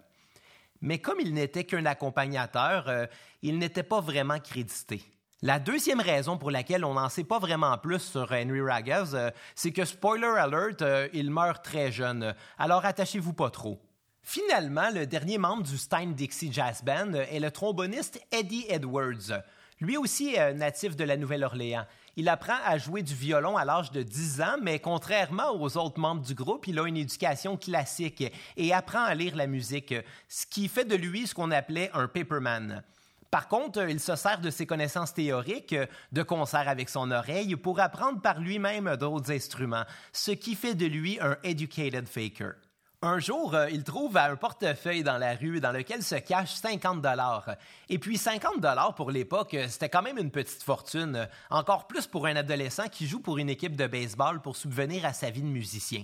Mais 0.80 0.98
comme 0.98 1.20
il 1.20 1.34
n'était 1.34 1.62
qu'un 1.62 1.86
accompagnateur, 1.86 2.88
euh, 2.88 3.06
il 3.42 3.56
n'était 3.58 3.84
pas 3.84 4.00
vraiment 4.00 4.40
crédité. 4.40 5.00
La 5.42 5.60
deuxième 5.60 6.00
raison 6.00 6.36
pour 6.36 6.50
laquelle 6.50 6.84
on 6.84 6.94
n'en 6.94 7.10
sait 7.10 7.22
pas 7.22 7.38
vraiment 7.38 7.78
plus 7.78 8.00
sur 8.00 8.32
Henry 8.32 8.60
Ragaz, 8.60 9.14
euh, 9.14 9.30
c'est 9.54 9.70
que, 9.70 9.84
spoiler 9.84 10.26
alert, 10.36 10.82
il 11.12 11.30
meurt 11.30 11.64
très 11.64 11.92
jeune. 11.92 12.34
Alors 12.58 12.84
attachez-vous 12.84 13.34
pas 13.34 13.50
trop. 13.50 13.80
Finalement, 14.30 14.90
le 14.90 15.06
dernier 15.06 15.38
membre 15.38 15.62
du 15.62 15.78
Stein 15.78 16.08
Dixie 16.08 16.52
Jazz 16.52 16.82
Band 16.84 17.14
est 17.14 17.40
le 17.40 17.50
tromboniste 17.50 18.20
Eddie 18.30 18.66
Edwards. 18.68 19.40
Lui 19.80 19.96
aussi 19.96 20.34
est 20.34 20.52
natif 20.52 20.96
de 20.96 21.04
la 21.04 21.16
Nouvelle-Orléans. 21.16 21.86
Il 22.14 22.28
apprend 22.28 22.58
à 22.66 22.76
jouer 22.76 23.00
du 23.00 23.14
violon 23.14 23.56
à 23.56 23.64
l'âge 23.64 23.90
de 23.90 24.02
10 24.02 24.42
ans, 24.42 24.56
mais 24.60 24.80
contrairement 24.80 25.58
aux 25.58 25.78
autres 25.78 25.98
membres 25.98 26.20
du 26.20 26.34
groupe, 26.34 26.66
il 26.66 26.78
a 26.78 26.86
une 26.86 26.98
éducation 26.98 27.56
classique 27.56 28.22
et 28.58 28.74
apprend 28.74 29.02
à 29.02 29.14
lire 29.14 29.34
la 29.34 29.46
musique, 29.46 29.94
ce 30.28 30.44
qui 30.44 30.68
fait 30.68 30.84
de 30.84 30.94
lui 30.94 31.26
ce 31.26 31.34
qu'on 31.34 31.50
appelait 31.50 31.90
un 31.94 32.06
paperman. 32.06 32.82
Par 33.30 33.48
contre, 33.48 33.88
il 33.88 33.98
se 33.98 34.14
sert 34.14 34.42
de 34.42 34.50
ses 34.50 34.66
connaissances 34.66 35.14
théoriques, 35.14 35.74
de 36.12 36.22
concert 36.22 36.68
avec 36.68 36.90
son 36.90 37.10
oreille, 37.12 37.56
pour 37.56 37.80
apprendre 37.80 38.20
par 38.20 38.40
lui-même 38.40 38.94
d'autres 38.96 39.32
instruments, 39.32 39.86
ce 40.12 40.32
qui 40.32 40.54
fait 40.54 40.74
de 40.74 40.84
lui 40.84 41.18
un 41.18 41.38
educated 41.44 42.06
faker. 42.06 42.56
Un 43.00 43.20
jour, 43.20 43.54
euh, 43.54 43.70
il 43.70 43.84
trouve 43.84 44.16
un 44.16 44.34
portefeuille 44.34 45.04
dans 45.04 45.18
la 45.18 45.36
rue 45.36 45.60
dans 45.60 45.70
lequel 45.70 46.02
se 46.02 46.16
cache 46.16 46.54
50 46.54 47.00
dollars. 47.00 47.54
Et 47.88 48.00
puis 48.00 48.18
50 48.18 48.60
dollars 48.60 48.96
pour 48.96 49.12
l'époque, 49.12 49.54
euh, 49.54 49.66
c'était 49.68 49.88
quand 49.88 50.02
même 50.02 50.18
une 50.18 50.32
petite 50.32 50.64
fortune, 50.64 51.28
encore 51.48 51.86
plus 51.86 52.08
pour 52.08 52.26
un 52.26 52.34
adolescent 52.34 52.88
qui 52.88 53.06
joue 53.06 53.20
pour 53.20 53.38
une 53.38 53.50
équipe 53.50 53.76
de 53.76 53.86
baseball 53.86 54.40
pour 54.40 54.56
subvenir 54.56 55.04
à 55.04 55.12
sa 55.12 55.30
vie 55.30 55.42
de 55.42 55.46
musicien. 55.46 56.02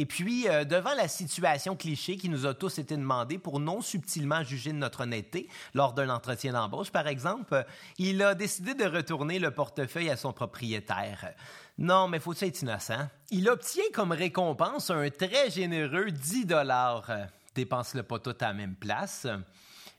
Et 0.00 0.06
puis, 0.06 0.48
euh, 0.48 0.64
devant 0.64 0.94
la 0.94 1.08
situation 1.08 1.74
cliché 1.74 2.16
qui 2.16 2.28
nous 2.28 2.46
a 2.46 2.54
tous 2.54 2.78
été 2.78 2.96
demandée 2.96 3.36
pour 3.36 3.58
non 3.58 3.80
subtilement 3.80 4.44
juger 4.44 4.72
de 4.72 4.78
notre 4.78 5.00
honnêteté 5.00 5.48
lors 5.74 5.92
d'un 5.92 6.08
entretien 6.08 6.52
d'embauche, 6.52 6.92
par 6.92 7.08
exemple, 7.08 7.66
il 7.98 8.22
a 8.22 8.36
décidé 8.36 8.74
de 8.74 8.84
retourner 8.84 9.40
le 9.40 9.50
portefeuille 9.50 10.08
à 10.08 10.16
son 10.16 10.32
propriétaire. 10.32 11.34
Non, 11.78 12.06
mais 12.06 12.20
faut 12.20 12.32
être 12.32 12.62
innocent? 12.62 13.08
Il 13.32 13.48
obtient 13.48 13.82
comme 13.92 14.12
récompense 14.12 14.90
un 14.90 15.10
très 15.10 15.50
généreux 15.50 16.12
10 16.12 16.46
dollars. 16.46 17.10
Dépense-le 17.56 18.04
pas 18.04 18.20
tout 18.20 18.36
à 18.40 18.46
la 18.46 18.54
même 18.54 18.76
place. 18.76 19.26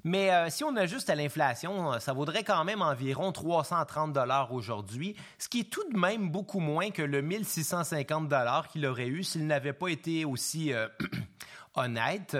Mais 0.04 0.32
euh, 0.32 0.50
si 0.50 0.64
on 0.64 0.76
ajuste 0.76 1.10
à 1.10 1.16
l'inflation, 1.16 2.00
ça 2.00 2.14
vaudrait 2.14 2.44
quand 2.44 2.64
même 2.64 2.82
environ 2.82 3.32
330 3.32 4.14
dollars 4.14 4.54
aujourd'hui, 4.54 5.16
ce 5.38 5.50
qui 5.50 5.62
est 5.62 5.70
tout 5.70 5.88
de 5.92 5.98
même 5.98 6.30
beaucoup 6.30 6.60
moins 6.60 6.90
que 6.92 7.02
le 7.02 7.22
1650 7.22 8.30
dollars 8.30 8.68
qu'il 8.70 8.86
aurait 8.86 9.08
eu 9.08 9.24
s'il 9.24 9.46
n'avait 9.46 9.74
pas 9.74 9.90
été 9.90 10.26
aussi 10.26 10.74
euh, 10.74 10.88
honnête. 11.76 12.38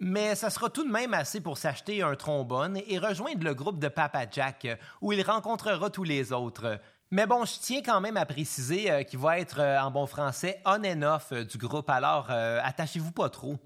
Mais 0.00 0.34
ça 0.34 0.50
sera 0.50 0.68
tout 0.68 0.84
de 0.84 0.90
même 0.90 1.14
assez 1.14 1.40
pour 1.40 1.56
s'acheter 1.56 2.02
un 2.02 2.16
trombone 2.16 2.78
et 2.86 2.98
rejoindre 2.98 3.44
le 3.44 3.54
groupe 3.54 3.78
de 3.78 3.88
Papa 3.88 4.26
Jack, 4.30 4.66
où 5.00 5.12
il 5.12 5.22
rencontrera 5.22 5.88
tous 5.88 6.04
les 6.04 6.32
autres. 6.32 6.80
Mais 7.10 7.26
bon, 7.26 7.44
je 7.44 7.60
tiens 7.60 7.80
quand 7.80 8.00
même 8.00 8.16
à 8.16 8.26
préciser 8.26 8.90
euh, 8.90 9.02
qu'il 9.04 9.20
va 9.20 9.38
être, 9.38 9.60
euh, 9.60 9.78
en 9.78 9.92
bon 9.92 10.04
français, 10.06 10.60
on 10.66 10.82
euh, 10.82 11.44
du 11.44 11.58
groupe, 11.58 11.88
alors 11.88 12.28
attachez-vous 12.28 13.12
pas 13.12 13.28
trop. 13.28 13.56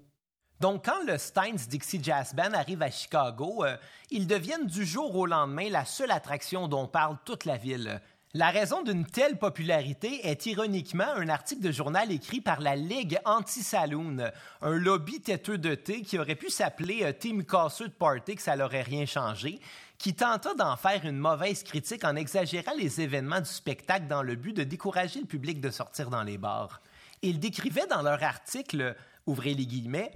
Donc, 0.59 0.85
quand 0.85 1.03
le 1.07 1.17
Steins 1.17 1.55
Dixie 1.69 2.03
Jazz 2.03 2.33
Band 2.33 2.53
arrive 2.53 2.81
à 2.81 2.91
Chicago, 2.91 3.63
ils 4.11 4.27
deviennent 4.27 4.67
du 4.67 4.85
jour 4.85 5.15
au 5.15 5.25
lendemain 5.25 5.69
la 5.69 5.85
seule 5.85 6.11
attraction 6.11 6.67
dont 6.67 6.87
parle 6.87 7.17
toute 7.23 7.45
la 7.45 7.57
ville. 7.57 8.01
La 8.35 8.51
raison 8.51 8.83
d'une 8.83 9.07
telle 9.07 9.39
popularité 9.39 10.27
est 10.27 10.45
ironiquement 10.45 11.11
un 11.15 11.29
article 11.29 11.63
de 11.63 11.71
journal 11.71 12.11
écrit 12.11 12.41
par 12.41 12.59
la 12.59 12.75
Ligue 12.75 13.17
Anti-Saloon, 13.25 14.17
un 14.61 14.77
lobby 14.77 15.19
têteux 15.19 15.57
de 15.57 15.73
thé 15.73 16.03
qui 16.03 16.19
aurait 16.19 16.35
pu 16.35 16.51
s'appeler 16.51 16.99
euh, 17.01 17.11
Team 17.11 17.43
Casseux 17.43 17.89
Party, 17.89 18.35
que 18.35 18.41
ça 18.43 18.55
n'aurait 18.55 18.83
rien 18.83 19.07
changé, 19.07 19.59
qui 19.97 20.13
tenta 20.13 20.53
d'en 20.53 20.77
faire 20.77 21.05
une 21.05 21.17
mauvaise 21.17 21.63
critique 21.63 22.03
en 22.03 22.15
exagérant 22.15 22.73
les 22.77 23.01
événements 23.01 23.39
du 23.39 23.49
spectacle 23.49 24.05
dans 24.05 24.21
le 24.21 24.35
but 24.35 24.55
de 24.55 24.63
décourager 24.63 25.21
le 25.21 25.25
public 25.25 25.59
de 25.59 25.71
sortir 25.71 26.11
dans 26.11 26.23
les 26.23 26.37
bars. 26.37 26.81
Ils 27.23 27.39
décrivaient 27.39 27.87
dans 27.87 28.03
leur 28.03 28.21
article, 28.21 28.95
ouvrez 29.25 29.55
les 29.55 29.65
guillemets, 29.65 30.11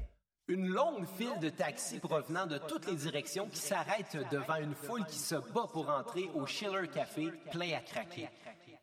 une 0.48 0.68
longue 0.68 1.06
file 1.18 1.40
de 1.42 1.50
taxis 1.50 2.00
provenant 2.00 2.46
de 2.46 2.58
toutes 2.58 2.88
les 2.88 2.96
directions 2.96 3.48
qui 3.48 3.60
s'arrêtent 3.60 4.18
devant 4.30 4.58
une 4.58 4.76
foule 4.76 5.06
qui 5.06 5.18
se 5.18 5.36
bat 5.36 5.68
pour 5.72 5.90
entrer 5.90 6.30
au 6.36 6.46
Schiller 6.46 6.88
Café 6.94 7.32
plein 7.52 7.78
à 7.78 7.80
craquer. 7.80 8.30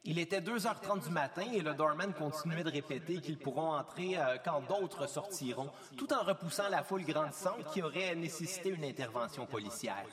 Il 0.04 0.18
était 0.18 0.40
2h30 0.40 1.04
du 1.04 1.10
matin 1.10 1.44
et 1.52 1.60
le 1.60 1.74
doorman 1.74 2.14
continuait 2.14 2.64
de 2.64 2.70
répéter 2.70 3.20
qu'ils 3.20 3.38
pourront 3.38 3.72
entrer 3.74 4.16
euh, 4.16 4.38
quand 4.42 4.62
d'autres 4.66 5.06
sortiront, 5.06 5.70
tout 5.98 6.10
en 6.14 6.22
repoussant 6.22 6.70
la 6.70 6.82
foule 6.82 7.04
grandissante 7.04 7.70
qui 7.70 7.82
aurait 7.82 8.14
nécessité 8.14 8.70
une 8.70 8.84
intervention 8.84 9.44
policière. 9.44 10.06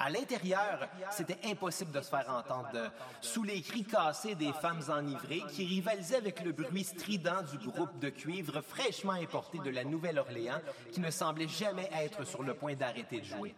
À 0.00 0.10
l'intérieur, 0.10 0.88
c'était 1.10 1.40
impossible 1.44 1.90
de 1.90 2.00
se 2.00 2.08
faire 2.08 2.30
entendre. 2.30 2.92
Sous 3.20 3.42
les 3.42 3.60
cris 3.60 3.82
cassés 3.82 4.36
des 4.36 4.52
femmes 4.52 4.82
enivrées 4.88 5.42
qui 5.50 5.66
rivalisaient 5.66 6.18
avec 6.18 6.44
le 6.44 6.52
bruit 6.52 6.84
strident 6.84 7.42
du 7.50 7.58
groupe 7.58 7.98
de 7.98 8.08
cuivre 8.08 8.60
fraîchement 8.60 9.12
importé 9.12 9.58
de 9.58 9.70
la 9.70 9.82
Nouvelle-Orléans 9.82 10.60
qui 10.92 11.00
ne 11.00 11.10
semblait 11.10 11.48
jamais 11.48 11.90
être 11.92 12.24
sur 12.24 12.44
le 12.44 12.54
point 12.54 12.74
d'arrêter 12.74 13.20
de 13.20 13.24
jouer. 13.24 13.56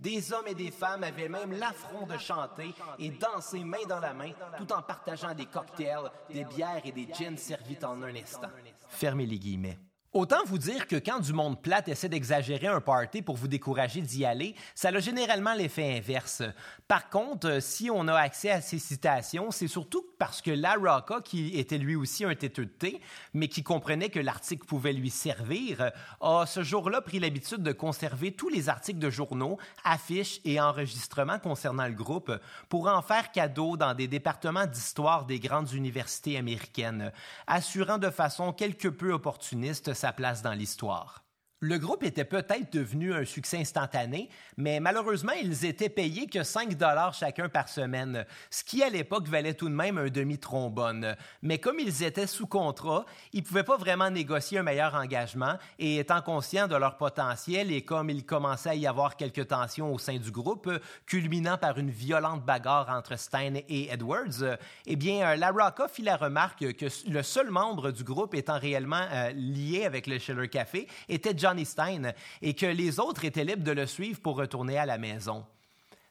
Des 0.00 0.32
hommes 0.32 0.48
et 0.48 0.54
des 0.54 0.72
femmes 0.72 1.04
avaient 1.04 1.28
même 1.28 1.52
l'affront 1.52 2.06
de 2.06 2.18
chanter 2.18 2.74
et 2.98 3.10
danser 3.10 3.62
main 3.62 3.84
dans 3.88 4.00
la 4.00 4.14
main 4.14 4.32
tout 4.56 4.72
en 4.72 4.82
partageant 4.82 5.34
des 5.34 5.46
cocktails, 5.46 6.10
des 6.30 6.44
bières 6.44 6.80
et 6.84 6.90
des 6.90 7.06
gins 7.12 7.36
servis 7.36 7.78
en 7.84 8.02
un 8.02 8.16
instant. 8.16 8.50
Fermez 8.88 9.26
les 9.26 9.38
guillemets. 9.38 9.78
Autant 10.12 10.42
vous 10.44 10.58
dire 10.58 10.88
que 10.88 10.96
quand 10.96 11.20
du 11.20 11.32
monde 11.32 11.62
plate 11.62 11.86
essaie 11.86 12.08
d'exagérer 12.08 12.66
un 12.66 12.80
party 12.80 13.22
pour 13.22 13.36
vous 13.36 13.46
décourager 13.46 14.00
d'y 14.00 14.24
aller, 14.24 14.56
ça 14.74 14.88
a 14.88 14.98
généralement 14.98 15.54
l'effet 15.54 15.98
inverse. 15.98 16.42
Par 16.88 17.08
contre, 17.08 17.48
euh, 17.48 17.60
si 17.60 17.90
on 17.92 18.08
a 18.08 18.14
accès 18.14 18.50
à 18.50 18.60
ces 18.60 18.80
citations, 18.80 19.52
c'est 19.52 19.68
surtout 19.68 20.04
parce 20.20 20.42
que 20.42 20.50
La 20.50 20.76
qui 21.24 21.58
était 21.58 21.78
lui 21.78 21.96
aussi 21.96 22.26
un 22.26 22.34
têteux 22.34 22.66
de 22.66 22.70
thé, 22.70 23.00
mais 23.32 23.48
qui 23.48 23.62
comprenait 23.62 24.10
que 24.10 24.20
l'article 24.20 24.66
pouvait 24.66 24.92
lui 24.92 25.08
servir, 25.08 25.92
a 26.20 26.44
ce 26.46 26.62
jour-là 26.62 27.00
pris 27.00 27.18
l'habitude 27.18 27.62
de 27.62 27.72
conserver 27.72 28.32
tous 28.32 28.50
les 28.50 28.68
articles 28.68 28.98
de 28.98 29.08
journaux, 29.08 29.56
affiches 29.82 30.42
et 30.44 30.60
enregistrements 30.60 31.38
concernant 31.38 31.86
le 31.86 31.94
groupe 31.94 32.32
pour 32.68 32.86
en 32.88 33.00
faire 33.00 33.32
cadeau 33.32 33.78
dans 33.78 33.94
des 33.94 34.08
départements 34.08 34.66
d'histoire 34.66 35.24
des 35.24 35.40
grandes 35.40 35.72
universités 35.72 36.36
américaines, 36.36 37.12
assurant 37.46 37.96
de 37.96 38.10
façon 38.10 38.52
quelque 38.52 38.88
peu 38.88 39.12
opportuniste 39.12 39.94
sa 39.94 40.12
place 40.12 40.42
dans 40.42 40.52
l'histoire. 40.52 41.24
Le 41.62 41.76
groupe 41.76 42.04
était 42.04 42.24
peut-être 42.24 42.72
devenu 42.72 43.12
un 43.12 43.26
succès 43.26 43.58
instantané, 43.58 44.30
mais 44.56 44.80
malheureusement, 44.80 45.34
ils 45.42 45.66
étaient 45.66 45.90
payés 45.90 46.26
que 46.26 46.42
5 46.42 46.74
dollars 46.74 47.12
chacun 47.12 47.50
par 47.50 47.68
semaine, 47.68 48.24
ce 48.48 48.64
qui 48.64 48.82
à 48.82 48.88
l'époque 48.88 49.28
valait 49.28 49.52
tout 49.52 49.68
de 49.68 49.74
même 49.74 49.98
un 49.98 50.08
demi-trombone. 50.08 51.14
Mais 51.42 51.58
comme 51.58 51.78
ils 51.78 52.02
étaient 52.02 52.26
sous 52.26 52.46
contrat, 52.46 53.04
ils 53.34 53.42
ne 53.42 53.46
pouvaient 53.46 53.62
pas 53.62 53.76
vraiment 53.76 54.08
négocier 54.08 54.56
un 54.56 54.62
meilleur 54.62 54.94
engagement 54.94 55.58
et 55.78 55.98
étant 55.98 56.22
conscients 56.22 56.66
de 56.66 56.76
leur 56.76 56.96
potentiel 56.96 57.70
et 57.70 57.82
comme 57.82 58.08
il 58.08 58.24
commençait 58.24 58.70
à 58.70 58.74
y 58.74 58.86
avoir 58.86 59.16
quelques 59.16 59.48
tensions 59.48 59.92
au 59.92 59.98
sein 59.98 60.16
du 60.16 60.30
groupe, 60.30 60.70
culminant 61.04 61.58
par 61.58 61.76
une 61.76 61.90
violente 61.90 62.42
bagarre 62.42 62.88
entre 62.88 63.18
Stein 63.18 63.56
et 63.68 63.92
Edwards, 63.92 64.56
eh 64.86 64.96
bien, 64.96 65.36
La 65.36 65.50
Rocca 65.50 65.88
fit 65.88 66.00
la 66.00 66.16
remarque 66.16 66.72
que 66.72 66.86
le 67.06 67.22
seul 67.22 67.50
membre 67.50 67.90
du 67.90 68.02
groupe 68.02 68.34
étant 68.34 68.58
réellement 68.58 69.04
euh, 69.12 69.32
lié 69.32 69.84
avec 69.84 70.06
le 70.06 70.18
Schiller 70.18 70.48
Café 70.48 70.88
était 71.10 71.34
John 71.36 71.49
Stein 71.64 72.12
et 72.42 72.54
que 72.54 72.66
les 72.66 73.00
autres 73.00 73.24
étaient 73.24 73.44
libres 73.44 73.64
de 73.64 73.72
le 73.72 73.86
suivre 73.86 74.20
pour 74.20 74.36
retourner 74.36 74.78
à 74.78 74.86
la 74.86 74.98
maison. 74.98 75.44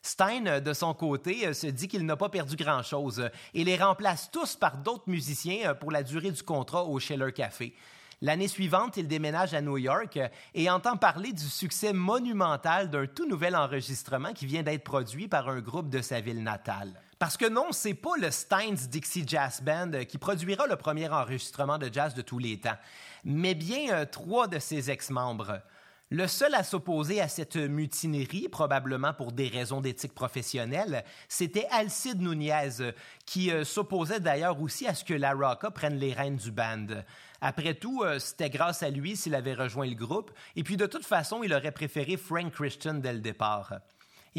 Stein, 0.02 0.62
de 0.62 0.74
son 0.74 0.94
côté, 0.94 1.54
se 1.54 1.68
dit 1.68 1.88
qu'il 1.88 2.06
n'a 2.06 2.16
pas 2.16 2.30
perdu 2.30 2.56
grand-chose 2.56 3.30
et 3.54 3.64
les 3.64 3.76
remplace 3.76 4.32
tous 4.32 4.56
par 4.56 4.78
d'autres 4.78 5.10
musiciens 5.10 5.76
pour 5.76 5.92
la 5.92 6.04
durée 6.04 6.32
du 6.32 6.42
contrat 6.42 6.86
au 6.86 7.00
Schiller 7.00 7.34
Café. 7.34 7.76
L'année 8.22 8.48
suivante, 8.50 8.98
il 8.98 9.08
déménage 9.08 9.54
à 9.54 9.62
New 9.62 9.78
York 9.78 10.20
et 10.54 10.70
entend 10.70 10.98
parler 10.98 11.32
du 11.32 11.46
succès 11.46 11.94
monumental 11.94 12.90
d'un 12.90 13.08
tout 13.08 13.28
nouvel 13.28 13.56
enregistrement 13.56 14.34
qui 14.34 14.46
vient 14.46 14.64
d'être 14.64 14.84
produit 14.84 15.28
par 15.28 15.48
un 15.48 15.62
groupe 15.62 15.90
de 15.90 16.02
sa 16.02 16.20
ville 16.20 16.44
natale. 16.44 17.02
Parce 17.20 17.36
que 17.36 17.50
non, 17.50 17.68
c'est 17.72 17.94
pas 17.94 18.16
le 18.18 18.32
Steins 18.32 18.88
Dixie 18.90 19.26
Jazz 19.28 19.62
Band 19.62 19.92
qui 20.08 20.18
produira 20.18 20.66
le 20.68 20.78
premier 20.78 21.10
enregistrement 21.10 21.78
de 21.78 21.90
jazz 21.92 22.14
de 22.14 22.22
tous 22.22 22.40
les 22.40 22.60
temps 22.60 22.78
mais 23.24 23.56
bien 23.56 23.94
euh, 23.94 24.06
trois 24.06 24.48
de 24.48 24.60
ses 24.60 24.92
ex-membres. 24.92 25.62
Le 26.12 26.26
seul 26.26 26.56
à 26.56 26.64
s'opposer 26.64 27.22
à 27.22 27.28
cette 27.28 27.56
mutinerie, 27.56 28.50
probablement 28.50 29.14
pour 29.14 29.32
des 29.32 29.48
raisons 29.48 29.80
d'éthique 29.80 30.16
professionnelle, 30.16 31.04
c'était 31.28 31.68
Alcide 31.70 32.20
Nunez, 32.20 32.94
qui 33.28 33.52
euh, 33.52 33.64
s'opposait 33.64 34.20
d'ailleurs 34.20 34.60
aussi 34.60 34.88
à 34.88 34.96
ce 34.96 35.04
que 35.04 35.14
La 35.14 35.34
Rocca 35.34 35.70
prenne 35.70 35.98
les 35.98 36.14
rênes 36.14 36.38
du 36.38 36.52
band. 36.52 36.88
Après 37.42 37.76
tout, 37.76 38.02
euh, 38.04 38.18
c'était 38.18 38.50
grâce 38.50 38.82
à 38.82 38.90
lui 38.90 39.16
s'il 39.16 39.36
avait 39.36 39.54
rejoint 39.54 39.86
le 39.86 39.94
groupe, 39.94 40.32
et 40.56 40.64
puis 40.64 40.78
de 40.78 40.88
toute 40.88 41.06
façon, 41.06 41.44
il 41.44 41.54
aurait 41.54 41.72
préféré 41.72 42.18
Frank 42.18 42.54
Christian 42.54 42.96
dès 42.96 43.14
le 43.14 43.20
départ. 43.20 43.80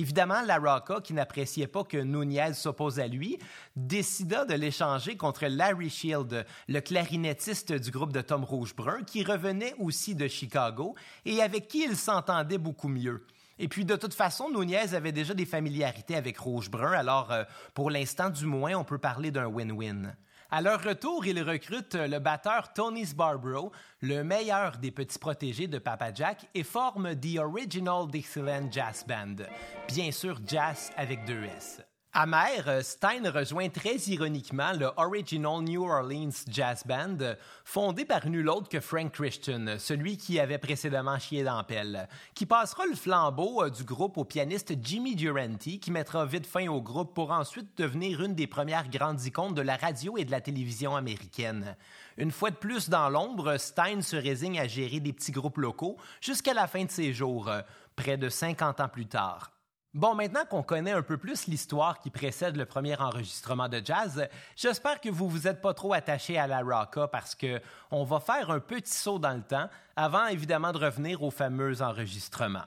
Évidemment, 0.01 0.41
La 0.47 0.57
Rocca, 0.57 1.03
qui 1.03 1.13
n'appréciait 1.13 1.67
pas 1.67 1.85
que 1.85 1.99
Nunez 1.99 2.55
s'oppose 2.55 2.99
à 2.99 3.07
lui, 3.07 3.39
décida 3.77 4.47
de 4.47 4.55
l'échanger 4.55 5.15
contre 5.15 5.45
Larry 5.45 5.91
Shield, 5.91 6.47
le 6.69 6.81
clarinettiste 6.81 7.75
du 7.75 7.91
groupe 7.91 8.15
de 8.15 8.23
Tom 8.23 8.43
Rougebrun, 8.43 9.03
qui 9.03 9.23
revenait 9.23 9.75
aussi 9.79 10.15
de 10.15 10.27
Chicago 10.27 10.95
et 11.27 11.43
avec 11.43 11.69
qui 11.69 11.85
il 11.85 11.99
s'entendait 11.99 12.57
beaucoup 12.57 12.89
mieux. 12.89 13.27
Et 13.59 13.69
puis, 13.69 13.85
de 13.85 13.95
toute 13.95 14.15
façon, 14.15 14.49
Nunez 14.49 14.95
avait 14.95 15.13
déjà 15.13 15.35
des 15.35 15.45
familiarités 15.45 16.17
avec 16.17 16.39
Rougebrun, 16.39 16.93
alors 16.93 17.31
euh, 17.31 17.45
pour 17.75 17.91
l'instant, 17.91 18.31
du 18.31 18.47
moins, 18.47 18.77
on 18.77 18.85
peut 18.85 18.97
parler 18.97 19.31
d'un 19.31 19.49
win-win. 19.49 20.17
À 20.53 20.61
leur 20.61 20.83
retour, 20.83 21.25
ils 21.27 21.43
recrutent 21.43 21.95
le 21.95 22.19
batteur 22.19 22.73
Tony 22.73 23.07
Sbarbro, 23.07 23.71
le 24.01 24.25
meilleur 24.25 24.79
des 24.79 24.91
petits 24.91 25.19
protégés 25.19 25.69
de 25.69 25.79
Papa 25.79 26.13
Jack, 26.13 26.49
et 26.55 26.65
forment 26.65 27.15
The 27.15 27.39
Original 27.39 28.09
Dixieland 28.09 28.69
Jazz 28.71 29.05
Band. 29.07 29.45
Bien 29.87 30.11
sûr, 30.11 30.41
jazz 30.45 30.91
avec 30.97 31.25
deux 31.25 31.45
S. 31.45 31.83
Amer, 32.13 32.65
euh, 32.67 32.83
Stein 32.83 33.31
rejoint 33.31 33.69
très 33.69 33.95
ironiquement 34.09 34.73
le 34.73 34.91
Original 34.97 35.63
New 35.63 35.85
Orleans 35.85 36.43
Jazz 36.49 36.83
Band, 36.85 37.37
fondé 37.65 38.05
par 38.05 38.27
nul 38.27 38.49
autre 38.49 38.69
que 38.69 38.81
Frank 38.81 39.13
Christian, 39.13 39.77
celui 39.79 40.17
qui 40.17 40.41
avait 40.41 40.59
précédemment 40.59 41.21
chié 41.21 41.45
dans 41.45 41.63
Pelle, 41.63 42.09
qui 42.35 42.47
passera 42.47 42.85
le 42.87 42.97
flambeau 42.97 43.63
euh, 43.63 43.71
du 43.71 43.85
groupe 43.85 44.19
au 44.19 44.25
pianiste 44.25 44.75
Jimmy 44.83 45.15
Durante, 45.15 45.61
qui 45.61 45.91
mettra 45.93 46.27
vite 46.27 46.49
fin 46.49 46.67
au 46.67 46.83
groupe 46.83 47.15
pour 47.15 47.31
ensuite 47.31 47.79
devenir 47.79 48.25
une 48.25 48.35
des 48.35 48.49
premières 48.49 48.89
grandes 48.89 49.25
icônes 49.25 49.55
de 49.55 49.63
la 49.63 49.77
radio 49.77 50.19
et 50.19 50.25
de 50.25 50.33
la 50.33 50.41
télévision 50.41 50.97
américaine. 50.97 51.77
Une 52.17 52.33
fois 52.33 52.51
de 52.51 52.57
plus 52.57 52.89
dans 52.89 53.09
l'ombre, 53.09 53.57
Stein 53.57 54.03
se 54.03 54.17
résigne 54.17 54.59
à 54.59 54.67
gérer 54.67 54.99
des 54.99 55.13
petits 55.13 55.31
groupes 55.31 55.59
locaux 55.59 55.97
jusqu'à 56.21 56.55
la 56.55 56.67
fin 56.67 56.85
de 56.85 56.91
ses 56.91 57.13
jours, 57.13 57.49
euh, 57.49 57.61
près 57.95 58.17
de 58.17 58.29
50 58.29 58.81
ans 58.81 58.89
plus 58.89 59.07
tard. 59.07 59.53
Bon, 59.93 60.15
maintenant 60.15 60.45
qu'on 60.49 60.63
connaît 60.63 60.93
un 60.93 61.03
peu 61.03 61.19
plus 61.19 61.49
l'histoire 61.49 61.99
qui 61.99 62.11
précède 62.11 62.57
le 62.57 62.65
premier 62.65 62.95
enregistrement 63.01 63.69
de 63.69 63.83
jazz, 63.85 64.29
j'espère 64.55 65.01
que 65.01 65.09
vous 65.09 65.29
vous 65.29 65.49
êtes 65.49 65.61
pas 65.61 65.75
trop 65.75 65.93
attaché 65.93 66.39
à 66.39 66.47
la 66.47 66.61
rocka 66.61 67.09
parce 67.09 67.35
que 67.35 67.61
on 67.91 68.05
va 68.05 68.21
faire 68.21 68.53
un 68.53 68.61
petit 68.61 68.93
saut 68.93 69.19
dans 69.19 69.35
le 69.35 69.43
temps 69.43 69.69
avant 69.97 70.29
évidemment 70.29 70.71
de 70.71 70.79
revenir 70.79 71.25
au 71.25 71.33
fameux 71.33 71.83
enregistrement. 71.83 72.63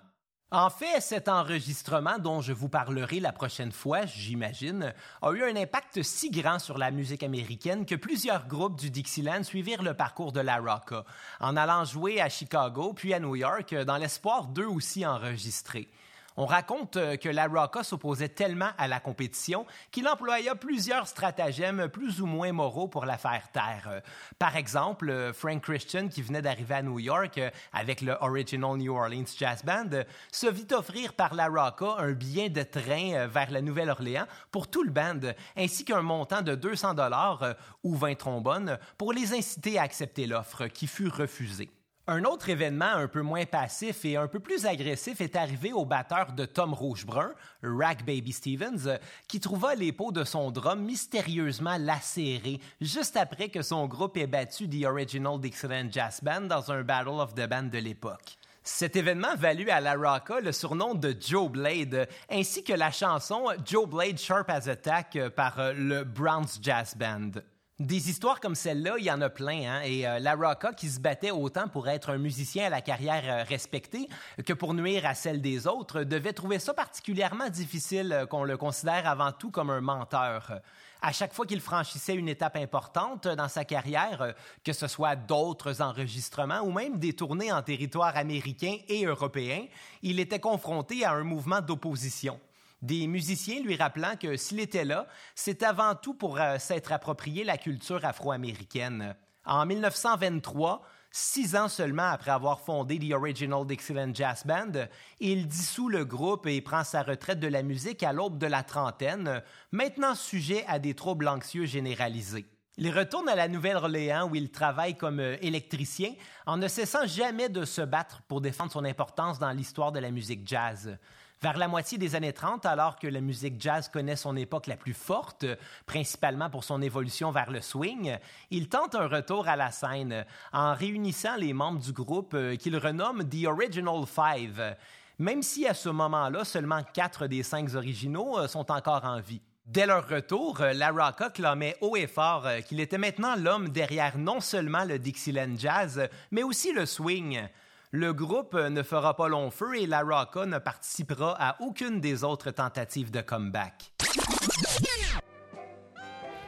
En 0.52 0.70
fait, 0.70 1.00
cet 1.00 1.30
enregistrement 1.30 2.20
dont 2.20 2.42
je 2.42 2.52
vous 2.52 2.68
parlerai 2.68 3.22
la 3.22 3.32
prochaine 3.32 3.72
fois, 3.72 4.06
j'imagine, 4.06 4.94
a 5.22 5.32
eu 5.32 5.44
un 5.44 5.56
impact 5.56 6.04
si 6.04 6.30
grand 6.30 6.60
sur 6.60 6.78
la 6.78 6.92
musique 6.92 7.24
américaine 7.24 7.86
que 7.86 7.96
plusieurs 7.96 8.48
groupes 8.48 8.78
du 8.78 8.92
Dixieland 8.92 9.44
suivirent 9.44 9.82
le 9.82 9.94
parcours 9.94 10.34
de 10.34 10.42
la 10.42 10.58
rocka, 10.58 11.06
en 11.40 11.56
allant 11.56 11.86
jouer 11.86 12.20
à 12.20 12.28
Chicago 12.28 12.92
puis 12.94 13.14
à 13.14 13.20
New 13.22 13.38
York 13.38 13.74
dans 13.74 13.98
l'espoir 13.98 14.48
d'eux 14.48 14.68
aussi 14.68 15.06
enregistrer. 15.06 15.90
On 16.36 16.46
raconte 16.46 16.98
euh, 16.98 17.16
que 17.16 17.30
La 17.30 17.48
Rocca 17.48 17.84
s'opposait 17.84 18.30
tellement 18.30 18.72
à 18.78 18.88
la 18.88 19.00
compétition 19.00 19.66
qu'il 19.92 20.08
employa 20.08 20.56
plusieurs 20.56 21.08
stratagèmes 21.08 21.90
plus 21.90 22.22
ou 22.22 22.26
moins 22.26 22.52
moraux 22.52 22.88
pour 22.88 23.06
la 23.06 23.18
faire 23.18 23.52
taire. 23.52 23.88
Euh, 23.88 24.00
par 24.40 24.56
exemple, 24.56 25.10
euh, 25.10 25.32
Frank 25.32 25.62
Christian, 25.62 26.08
qui 26.08 26.24
venait 26.24 26.42
d'arriver 26.42 26.76
à 26.76 26.82
New 26.82 27.00
York 27.00 27.40
avec 27.72 28.02
le 28.02 28.16
Original 28.22 28.78
New 28.78 28.96
Orleans 28.96 29.26
Jazz 29.38 29.64
Band, 29.64 30.04
se 30.32 30.48
vit 30.48 30.68
offrir 30.72 31.14
par 31.14 31.36
La 31.36 31.48
Rocca 31.48 31.98
un 32.00 32.14
billet 32.14 32.50
de 32.50 32.64
train 32.64 33.28
vers 33.28 33.52
la 33.52 33.62
Nouvelle-Orléans 33.62 34.26
pour 34.52 34.68
tout 34.68 34.84
le 34.84 34.92
band, 34.92 35.20
ainsi 35.56 35.86
qu'un 35.86 36.02
montant 36.02 36.42
de 36.42 36.56
200 36.56 36.96
dollars 36.96 37.56
ou 37.84 37.96
20 37.96 38.16
trombones 38.16 38.80
pour 38.98 39.14
les 39.14 39.34
inciter 39.34 39.78
à 39.78 39.84
accepter 39.84 40.26
l'offre, 40.26 40.68
qui 40.68 40.88
fut 40.88 41.10
refusée. 41.10 41.70
Un 42.06 42.26
autre 42.26 42.50
événement 42.50 42.96
un 42.96 43.08
peu 43.08 43.22
moins 43.22 43.46
passif 43.46 44.04
et 44.04 44.18
un 44.18 44.28
peu 44.28 44.42
plus 44.42 44.66
agressif 44.66 45.22
est 45.22 45.38
arrivé 45.38 45.72
au 45.72 45.86
batteur 45.86 46.34
de 46.34 46.44
Tom 46.44 46.74
Rougebrun, 46.74 47.32
Rack 47.64 48.06
Baby 48.06 48.34
Stevens, 48.34 49.00
qui 49.30 49.40
trouva 49.40 49.74
les 49.76 49.94
peaux 49.94 50.12
de 50.12 50.26
son 50.26 50.52
drum 50.52 50.84
mystérieusement 50.84 51.78
lacérées 51.78 52.60
juste 52.82 53.16
après 53.16 53.48
que 53.48 53.62
son 53.62 53.88
groupe 53.88 54.18
ait 54.18 54.28
battu 54.28 54.68
The 54.68 54.84
Original 54.84 55.40
Dixieland 55.40 55.88
Jazz 55.90 56.20
Band 56.22 56.42
dans 56.42 56.74
un 56.74 56.84
Battle 56.84 57.22
of 57.22 57.36
the 57.36 57.48
Band 57.48 57.70
de 57.72 57.78
l'époque. 57.78 58.38
Cet 58.64 58.98
événement 58.98 59.36
valut 59.38 59.70
à 59.70 59.80
la 59.80 59.94
Rocka 59.96 60.42
le 60.42 60.52
surnom 60.52 60.96
de 60.96 61.16
Joe 61.18 61.50
Blade, 61.50 62.10
ainsi 62.30 62.66
que 62.66 62.74
la 62.74 62.92
chanson 62.92 63.46
Joe 63.64 63.88
Blade 63.88 64.18
Sharp 64.18 64.50
as 64.50 64.68
Attack 64.68 65.18
par 65.38 65.58
euh, 65.58 65.72
le 65.72 66.04
Browns 66.04 66.60
Jazz 66.62 66.98
Band. 66.98 67.32
Des 67.80 68.12
histoires 68.12 68.40
comme 68.40 68.54
celle-là, 68.54 68.98
il 69.00 69.06
y 69.06 69.10
en 69.10 69.20
a 69.22 69.32
plein. 69.32 69.68
Hein? 69.68 69.82
Et 69.84 70.08
euh, 70.08 70.20
La 70.20 70.38
qui 70.78 70.88
se 70.88 71.00
battait 71.00 71.32
autant 71.32 71.68
pour 71.68 71.90
être 71.90 72.12
un 72.12 72.20
musicien 72.20 72.68
à 72.68 72.70
la 72.70 72.82
carrière 72.82 73.24
euh, 73.26 73.44
respectée 73.44 74.08
que 74.46 74.54
pour 74.54 74.76
nuire 74.76 75.08
à 75.08 75.16
celle 75.16 75.42
des 75.42 75.66
autres, 75.66 76.04
devait 76.04 76.34
trouver 76.34 76.60
ça 76.60 76.76
particulièrement 76.76 77.50
difficile 77.50 78.14
euh, 78.14 78.26
qu'on 78.28 78.44
le 78.44 78.58
considère 78.58 79.08
avant 79.08 79.32
tout 79.32 79.50
comme 79.50 79.72
un 79.72 79.82
menteur. 79.82 80.62
À 81.02 81.12
chaque 81.12 81.34
fois 81.34 81.48
qu'il 81.48 81.62
franchissait 81.62 82.14
une 82.14 82.30
étape 82.30 82.58
importante 82.58 83.28
dans 83.28 83.50
sa 83.50 83.66
carrière, 83.66 84.36
que 84.64 84.72
ce 84.72 84.88
soit 84.88 85.16
d'autres 85.16 85.82
enregistrements 85.82 86.62
ou 86.62 86.72
même 86.72 87.00
des 87.00 87.14
tournées 87.14 87.52
en 87.52 87.64
territoire 87.64 88.16
américain 88.16 88.78
et 88.88 89.06
européen, 89.06 89.66
il 90.04 90.20
était 90.20 90.40
confronté 90.40 91.06
à 91.06 91.14
un 91.14 91.24
mouvement 91.24 91.60
d'opposition 91.60 92.40
des 92.84 93.08
musiciens 93.08 93.62
lui 93.62 93.78
rappelant 93.78 94.16
que 94.20 94.36
s'il 94.36 94.60
était 94.60 94.84
là, 94.84 95.08
c'est 95.36 95.64
avant 95.64 95.96
tout 95.96 96.14
pour 96.14 96.40
euh, 96.40 96.60
s'être 96.60 96.92
approprié 96.92 97.46
la 97.46 97.58
culture 97.58 98.04
afro-américaine. 98.04 99.16
En 99.46 99.66
1923, 99.66 100.84
six 101.10 101.56
ans 101.56 101.70
seulement 101.70 102.10
après 102.10 102.32
avoir 102.32 102.60
fondé 102.60 103.00
The 103.00 103.14
Original 103.14 103.66
Dixieland 103.66 104.14
Jazz 104.14 104.44
Band, 104.46 104.88
il 105.22 105.48
dissout 105.48 105.88
le 105.88 106.04
groupe 106.04 106.46
et 106.46 106.60
prend 106.60 106.84
sa 106.84 107.04
retraite 107.04 107.40
de 107.40 107.48
la 107.48 107.64
musique 107.64 108.04
à 108.04 108.12
l'aube 108.12 108.38
de 108.38 108.48
la 108.48 108.64
trentaine, 108.64 109.42
maintenant 109.72 110.14
sujet 110.14 110.66
à 110.68 110.78
des 110.78 110.94
troubles 110.94 111.30
anxieux 111.30 111.66
généralisés. 111.66 112.46
Il 112.76 112.90
retourne 112.90 113.30
à 113.30 113.36
la 113.36 113.48
Nouvelle-Orléans 113.48 114.28
où 114.28 114.36
il 114.36 114.52
travaille 114.52 114.98
comme 114.98 115.22
euh, 115.22 115.38
électricien 115.42 116.16
en 116.46 116.58
ne 116.58 116.68
cessant 116.68 117.06
jamais 117.06 117.48
de 117.48 117.64
se 117.64 117.82
battre 117.82 118.24
pour 118.28 118.42
défendre 118.42 118.72
son 118.72 118.84
importance 118.84 119.40
dans 119.40 119.52
l'histoire 119.52 119.94
de 119.94 120.00
la 120.00 120.12
musique 120.12 120.46
jazz. 120.46 120.98
Vers 121.44 121.58
la 121.58 121.68
moitié 121.68 121.98
des 121.98 122.16
années 122.16 122.32
30, 122.32 122.66
alors 122.66 122.98
que 122.98 123.06
la 123.06 123.20
musique 123.20 123.60
jazz 123.60 123.90
connaît 123.90 124.16
son 124.16 124.38
époque 124.38 124.66
la 124.68 124.78
plus 124.78 124.94
forte, 124.94 125.46
principalement 125.86 126.50
pour 126.50 126.64
son 126.64 126.82
évolution 126.82 127.32
vers 127.32 127.52
le 127.52 127.60
swing, 127.60 128.18
il 128.50 128.70
tente 128.70 128.96
un 128.96 129.10
retour 129.10 129.50
à 129.50 129.58
la 129.58 129.70
scène 129.70 130.26
en 130.54 130.74
réunissant 130.74 131.36
les 131.36 131.52
membres 131.52 131.82
du 131.82 131.92
groupe 131.92 132.34
euh, 132.34 132.56
qu'il 132.56 132.78
renomme 132.78 133.28
The 133.28 133.46
Original 133.48 134.06
Five, 134.06 134.78
même 135.20 135.44
si 135.44 135.68
à 135.68 135.74
ce 135.74 135.90
moment-là, 135.90 136.46
seulement 136.46 136.82
quatre 136.94 137.28
des 137.28 137.44
cinq 137.44 137.74
originaux 137.76 138.40
euh, 138.40 138.48
sont 138.48 138.72
encore 138.72 139.04
en 139.04 139.20
vie. 139.20 139.42
Dès 139.66 139.86
leur 139.86 140.08
retour, 140.08 140.62
euh, 140.62 140.72
La 140.72 140.92
Rocca 140.92 141.30
clamait 141.30 141.76
haut 141.82 141.98
et 141.98 142.08
fort 142.08 142.48
qu'il 142.66 142.80
était 142.80 142.98
maintenant 142.98 143.36
l'homme 143.36 143.68
derrière 143.68 144.18
non 144.18 144.40
seulement 144.40 144.86
le 144.86 144.98
Dixieland 144.98 145.58
Jazz, 145.58 146.08
mais 146.32 146.44
aussi 146.44 146.72
le 146.72 146.86
swing. 146.86 147.50
Le 147.96 148.12
groupe 148.12 148.56
ne 148.56 148.82
fera 148.82 149.16
pas 149.16 149.28
long 149.28 149.52
feu 149.52 149.76
et 149.78 149.86
La 149.86 150.02
Rocca 150.02 150.48
ne 150.48 150.58
participera 150.58 151.36
à 151.40 151.62
aucune 151.62 152.02
des 152.02 152.24
autres 152.24 152.50
tentatives 152.50 153.12
de 153.12 153.22
comeback. 153.22 153.94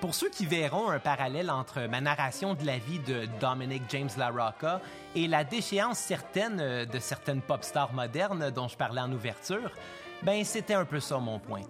Pour 0.01 0.15
ceux 0.15 0.31
qui 0.31 0.47
verront 0.47 0.89
un 0.89 0.97
parallèle 0.97 1.51
entre 1.51 1.81
ma 1.87 2.01
narration 2.01 2.55
de 2.55 2.65
la 2.65 2.79
vie 2.79 2.97
de 2.97 3.27
Dominic 3.39 3.83
James 3.89 4.09
LaRocca 4.17 4.81
et 5.13 5.27
la 5.27 5.43
déchéance 5.43 5.99
certaine 5.99 6.85
de 6.85 6.99
certaines 6.99 7.43
pop 7.43 7.63
stars 7.63 7.93
modernes 7.93 8.49
dont 8.49 8.67
je 8.67 8.75
parlais 8.75 9.01
en 9.01 9.11
ouverture, 9.11 9.69
ben 10.23 10.43
c'était 10.43 10.73
un 10.73 10.85
peu 10.85 10.99
ça 10.99 11.19
mon 11.19 11.37
point. 11.37 11.61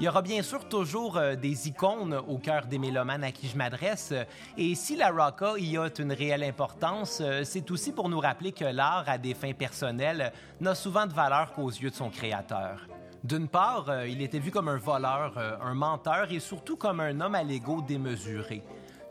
Il 0.00 0.04
y 0.04 0.08
aura 0.08 0.22
bien 0.22 0.42
sûr 0.42 0.68
toujours 0.68 1.18
euh, 1.18 1.36
des 1.36 1.68
icônes 1.68 2.20
au 2.26 2.38
cœur 2.38 2.66
des 2.66 2.78
mélomanes 2.78 3.22
à 3.22 3.30
qui 3.30 3.46
je 3.46 3.56
m'adresse, 3.56 4.12
et 4.58 4.74
si 4.74 4.96
la 4.96 5.10
Rocka 5.10 5.56
y 5.56 5.76
a 5.76 5.88
une 6.00 6.12
réelle 6.12 6.42
importance, 6.42 7.20
euh, 7.20 7.42
c'est 7.44 7.70
aussi 7.70 7.92
pour 7.92 8.08
nous 8.08 8.18
rappeler 8.18 8.50
que 8.50 8.64
l'art 8.64 9.04
à 9.06 9.18
des 9.18 9.34
fins 9.34 9.52
personnelles 9.52 10.32
n'a 10.60 10.74
souvent 10.74 11.06
de 11.06 11.12
valeur 11.12 11.52
qu'aux 11.52 11.70
yeux 11.70 11.90
de 11.90 11.94
son 11.94 12.10
créateur. 12.10 12.80
D'une 13.22 13.46
part, 13.46 13.88
euh, 13.88 14.08
il 14.08 14.20
était 14.20 14.40
vu 14.40 14.50
comme 14.50 14.68
un 14.68 14.78
voleur, 14.78 15.38
un 15.62 15.74
menteur 15.74 16.32
et 16.32 16.40
surtout 16.40 16.76
comme 16.76 16.98
un 16.98 17.20
homme 17.20 17.36
à 17.36 17.44
l'ego 17.44 17.80
démesuré. 17.80 18.64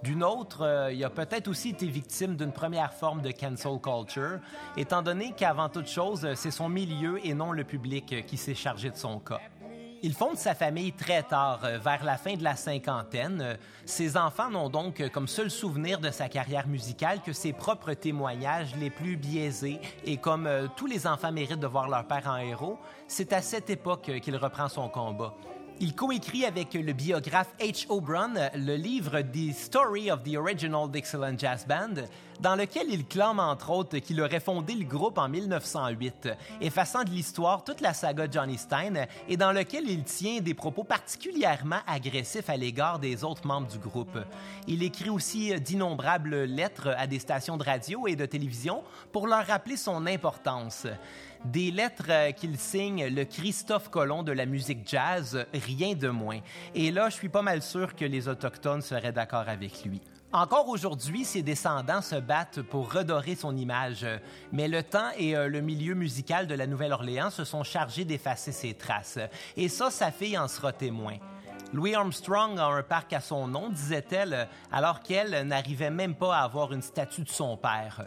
D'une 0.04 0.22
autre, 0.22 0.90
il 0.92 1.02
a 1.06 1.10
peut-être 1.10 1.48
aussi 1.48 1.70
été 1.70 1.88
victime 1.88 2.36
d'une 2.36 2.52
première 2.52 2.94
forme 2.94 3.22
de 3.22 3.32
cancel 3.32 3.80
culture, 3.80 4.40
étant 4.76 5.02
donné 5.02 5.32
qu'avant 5.32 5.70
toute 5.70 5.88
chose, 5.88 6.28
c'est 6.36 6.52
son 6.52 6.68
milieu 6.68 7.26
et 7.26 7.34
non 7.34 7.54
le 7.54 7.64
public 7.64 8.26
qui 8.28 8.36
s'est 8.36 8.54
chargé 8.54 8.90
de 8.90 8.98
son 8.98 9.20
cas. 9.20 9.40
Il 10.06 10.14
fonde 10.14 10.36
sa 10.36 10.54
famille 10.54 10.92
très 10.92 11.24
tard, 11.24 11.62
euh, 11.64 11.78
vers 11.78 12.04
la 12.04 12.18
fin 12.18 12.36
de 12.36 12.44
la 12.44 12.58
cinquantaine. 12.58 13.40
Euh, 13.42 13.56
ses 13.86 14.18
enfants 14.18 14.50
n'ont 14.50 14.68
donc 14.68 15.00
euh, 15.00 15.08
comme 15.08 15.30
seul 15.30 15.50
souvenir 15.50 15.98
de 15.98 16.12
sa 16.12 16.28
carrière 16.28 16.68
musicale 16.68 17.22
que 17.22 17.32
ses 17.32 17.54
propres 17.54 17.94
témoignages 17.94 18.76
les 18.76 18.90
plus 18.90 19.16
biaisés. 19.16 19.80
Et 20.04 20.18
comme 20.18 20.50
tous 20.76 20.88
les 20.88 21.08
enfants 21.08 21.32
méritent 21.32 21.62
de 21.62 21.68
voir 21.68 21.88
leur 21.88 22.04
père 22.06 22.28
en 22.28 22.36
héros, 22.36 22.78
c'est 23.08 23.32
à 23.32 23.42
cette 23.42 23.70
époque 23.70 24.12
qu'il 24.22 24.36
reprend 24.36 24.68
son 24.68 24.90
combat. 24.90 25.34
Il 25.80 25.96
coécrit 25.96 26.46
avec 26.46 26.74
le 26.76 26.94
biographe 26.94 27.54
H. 27.60 27.88
O'Brien 27.90 28.34
le 28.56 28.76
livre 28.76 29.22
The 29.22 29.54
Story 29.54 30.12
of 30.12 30.24
the 30.24 30.36
Original 30.38 30.90
Dixieland 30.90 31.38
Jazz 31.38 31.66
Band, 31.68 32.06
dans 32.40 32.56
lequel 32.56 32.88
il 32.90 33.06
clame 33.06 33.40
entre 33.40 33.72
autres 33.72 33.98
qu'il 33.98 34.22
aurait 34.22 34.40
fondé 34.40 34.76
le 34.76 34.86
groupe 34.86 35.18
en 35.18 35.28
1908, 35.28 36.30
effaçant 36.62 37.04
de 37.04 37.10
l'histoire 37.10 37.64
toute 37.64 37.82
la 37.82 37.94
saga 37.94 38.28
Johnny 38.30 38.58
Stein 38.58 39.08
et 39.28 39.36
dans 39.36 39.52
lequel 39.52 39.90
il 39.90 40.04
tient 40.04 40.42
des 40.42 40.54
propos 40.54 40.84
particulièrement 40.84 41.80
agressifs 41.88 42.50
à 42.50 42.58
l'égard 42.58 43.00
des 43.00 43.24
autres 43.24 43.48
membres 43.48 43.68
du 43.68 43.80
groupe. 43.80 44.20
Il 44.68 44.84
écrit 44.84 45.10
aussi 45.10 45.60
d'innombrables 45.60 46.44
lettres 46.44 46.94
à 46.98 47.08
des 47.08 47.20
stations 47.20 47.58
de 47.58 47.64
radio 47.64 48.08
et 48.08 48.16
de 48.16 48.26
télévision 48.26 48.84
pour 49.12 49.28
leur 49.28 49.46
rappeler 49.46 49.78
son 49.78 50.06
importance. 50.06 50.88
Des 51.46 51.72
lettres 51.72 52.06
euh, 52.10 52.32
qu'il 52.32 52.58
signe 52.58 53.08
le 53.08 53.26
Christophe 53.26 53.90
Colomb 53.90 54.24
de 54.24 54.32
la 54.32 54.46
musique 54.46 54.88
jazz, 54.88 55.46
rien 55.54 55.94
de 55.94 56.08
moins. 56.08 56.40
Et 56.74 56.90
là, 56.90 57.10
je 57.10 57.16
suis 57.16 57.28
pas 57.28 57.42
mal 57.42 57.62
sûr 57.62 57.96
que 57.96 58.06
les 58.06 58.30
Autochtones 58.30 58.82
seraient 58.82 59.12
d'accord 59.12 59.50
avec 59.50 59.84
lui. 59.84 60.02
Encore 60.32 60.70
aujourd'hui, 60.70 61.26
ses 61.26 61.44
descendants 61.44 62.02
se 62.02 62.16
battent 62.16 62.62
pour 62.62 62.94
redorer 62.94 63.36
son 63.36 63.58
image, 63.58 64.06
mais 64.54 64.70
le 64.70 64.84
temps 64.84 65.10
et 65.18 65.36
euh, 65.36 65.50
le 65.50 65.60
milieu 65.60 65.96
musical 65.96 66.48
de 66.48 66.56
la 66.56 66.66
Nouvelle-Orléans 66.66 67.30
se 67.30 67.44
sont 67.44 67.64
chargés 67.64 68.06
d'effacer 68.06 68.54
ses 68.54 68.74
traces. 68.74 69.20
Et 69.58 69.68
ça, 69.68 69.92
sa 69.92 70.12
fille 70.12 70.38
en 70.38 70.48
sera 70.48 70.72
témoin. 70.72 71.18
Louis 71.74 71.94
Armstrong 71.94 72.58
a 72.58 72.68
un 72.68 72.84
parc 72.84 73.12
à 73.14 73.20
son 73.20 73.48
nom, 73.48 73.70
disait-elle, 73.70 74.48
alors 74.72 75.02
qu'elle 75.02 75.46
n'arrivait 75.46 75.92
même 75.92 76.16
pas 76.16 76.38
à 76.38 76.44
avoir 76.44 76.72
une 76.72 76.82
statue 76.82 77.24
de 77.24 77.30
son 77.30 77.58
père. 77.58 78.06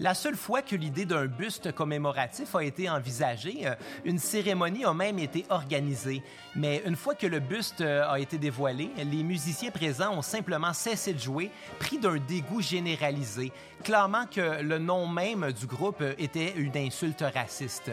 La 0.00 0.14
seule 0.14 0.36
fois 0.36 0.62
que 0.62 0.76
l'idée 0.76 1.06
d'un 1.06 1.26
buste 1.26 1.72
commémoratif 1.72 2.54
a 2.54 2.62
été 2.62 2.88
envisagée, 2.88 3.66
euh, 3.66 3.74
une 4.04 4.20
cérémonie 4.20 4.84
a 4.84 4.94
même 4.94 5.18
été 5.18 5.44
organisée. 5.50 6.22
Mais 6.54 6.82
une 6.86 6.94
fois 6.94 7.16
que 7.16 7.26
le 7.26 7.40
buste 7.40 7.80
euh, 7.80 8.08
a 8.08 8.20
été 8.20 8.38
dévoilé, 8.38 8.90
les 8.96 9.24
musiciens 9.24 9.72
présents 9.72 10.16
ont 10.16 10.22
simplement 10.22 10.72
cessé 10.72 11.14
de 11.14 11.18
jouer, 11.18 11.50
pris 11.80 11.98
d'un 11.98 12.18
dégoût 12.18 12.60
généralisé, 12.60 13.50
clamant 13.82 14.26
que 14.26 14.62
le 14.62 14.78
nom 14.78 15.08
même 15.08 15.50
du 15.50 15.66
groupe 15.66 16.04
était 16.16 16.54
une 16.56 16.76
insulte 16.76 17.24
raciste. 17.34 17.90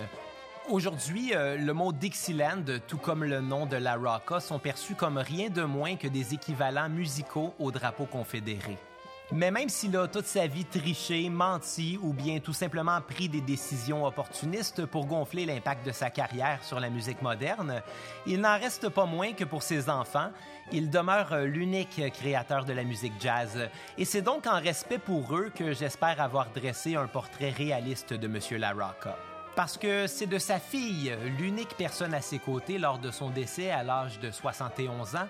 Aujourd'hui, 0.69 1.33
euh, 1.33 1.57
le 1.57 1.73
mot 1.73 1.91
Dixieland, 1.91 2.65
tout 2.87 2.97
comme 2.97 3.23
le 3.23 3.41
nom 3.41 3.65
de 3.65 3.77
la 3.77 3.95
Rocka, 3.95 4.39
sont 4.41 4.59
perçus 4.59 4.93
comme 4.93 5.17
rien 5.17 5.49
de 5.49 5.63
moins 5.63 5.95
que 5.95 6.07
des 6.07 6.35
équivalents 6.35 6.89
musicaux 6.89 7.55
au 7.57 7.71
drapeau 7.71 8.05
confédéré. 8.05 8.77
Mais 9.31 9.49
même 9.49 9.69
s'il 9.69 9.97
a 9.97 10.07
toute 10.07 10.27
sa 10.27 10.45
vie 10.45 10.65
triché, 10.65 11.29
menti 11.29 11.97
ou 12.01 12.13
bien 12.13 12.39
tout 12.39 12.53
simplement 12.53 13.01
pris 13.01 13.27
des 13.27 13.41
décisions 13.41 14.05
opportunistes 14.05 14.85
pour 14.85 15.07
gonfler 15.07 15.47
l'impact 15.47 15.85
de 15.85 15.91
sa 15.91 16.11
carrière 16.11 16.63
sur 16.63 16.79
la 16.79 16.91
musique 16.91 17.23
moderne, 17.23 17.81
il 18.27 18.39
n'en 18.39 18.57
reste 18.59 18.89
pas 18.89 19.05
moins 19.05 19.33
que 19.33 19.43
pour 19.43 19.63
ses 19.63 19.89
enfants, 19.89 20.29
il 20.71 20.91
demeure 20.91 21.37
l'unique 21.39 22.01
créateur 22.13 22.65
de 22.65 22.73
la 22.73 22.83
musique 22.83 23.13
jazz. 23.19 23.67
Et 23.97 24.05
c'est 24.05 24.21
donc 24.21 24.45
en 24.45 24.59
respect 24.59 24.99
pour 24.99 25.35
eux 25.35 25.51
que 25.53 25.73
j'espère 25.73 26.21
avoir 26.21 26.49
dressé 26.51 26.95
un 26.95 27.07
portrait 27.07 27.49
réaliste 27.49 28.13
de 28.13 28.27
M. 28.27 28.39
LaRocca. 28.59 29.17
Parce 29.55 29.77
que 29.77 30.05
c'est 30.05 30.27
de 30.27 30.37
sa 30.37 30.59
fille, 30.59 31.15
l'unique 31.39 31.77
personne 31.77 32.13
à 32.13 32.21
ses 32.21 32.39
côtés 32.39 32.77
lors 32.77 32.99
de 32.99 33.09
son 33.09 33.29
décès 33.29 33.71
à 33.71 33.83
l'âge 33.83 34.19
de 34.19 34.29
71 34.29 35.15
ans, 35.15 35.27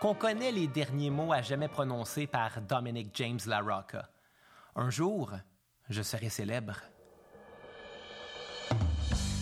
qu'on 0.00 0.14
connaît 0.14 0.52
les 0.52 0.68
derniers 0.68 1.10
mots 1.10 1.32
à 1.32 1.42
jamais 1.42 1.68
prononcés 1.68 2.26
par 2.26 2.60
Dominic 2.60 3.10
James 3.14 3.40
LaRocca. 3.46 4.08
Un 4.76 4.90
jour, 4.90 5.32
je 5.88 6.02
serai 6.02 6.28
célèbre. 6.28 6.76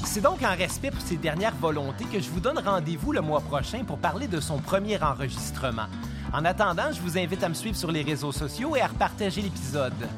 C'est 0.05 0.21
donc 0.21 0.43
en 0.43 0.57
respect 0.57 0.91
pour 0.91 1.01
ses 1.01 1.17
dernières 1.17 1.55
volontés 1.55 2.05
que 2.05 2.21
je 2.21 2.31
vous 2.31 2.41
donne 2.41 2.59
rendez-vous 2.59 3.13
le 3.13 3.21
mois 3.21 3.41
prochain 3.41 3.85
pour 3.85 3.99
parler 3.99 4.29
de 4.29 4.41
son 4.41 4.59
premier 4.59 5.03
enregistrement. 5.03 5.89
En 6.33 6.45
attendant, 6.45 6.91
je 6.91 7.01
vous 7.03 7.19
invite 7.19 7.43
à 7.43 7.49
me 7.49 7.55
suivre 7.55 7.77
sur 7.77 7.91
les 7.91 8.03
réseaux 8.03 8.33
sociaux 8.33 8.77
et 8.77 8.81
à 8.81 8.87
repartager 8.87 9.43
l'épisode. 9.43 10.09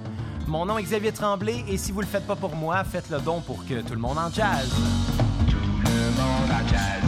Mon 0.46 0.66
nom 0.66 0.78
est 0.78 0.84
Xavier 0.84 1.12
Tremblay 1.12 1.64
et 1.68 1.76
si 1.76 1.90
vous 1.90 2.00
le 2.00 2.06
faites 2.06 2.26
pas 2.26 2.36
pour 2.36 2.54
moi, 2.54 2.84
faites 2.84 3.10
le 3.10 3.18
don 3.18 3.40
pour 3.40 3.66
que 3.66 3.80
tout 3.80 3.94
le 3.94 4.00
monde 4.00 4.18
en 4.18 4.30
jazz. 4.30 4.70
Tout 5.50 5.56
le 5.56 6.10
monde 6.12 6.50
en 6.50 6.68
jazz. 6.68 7.07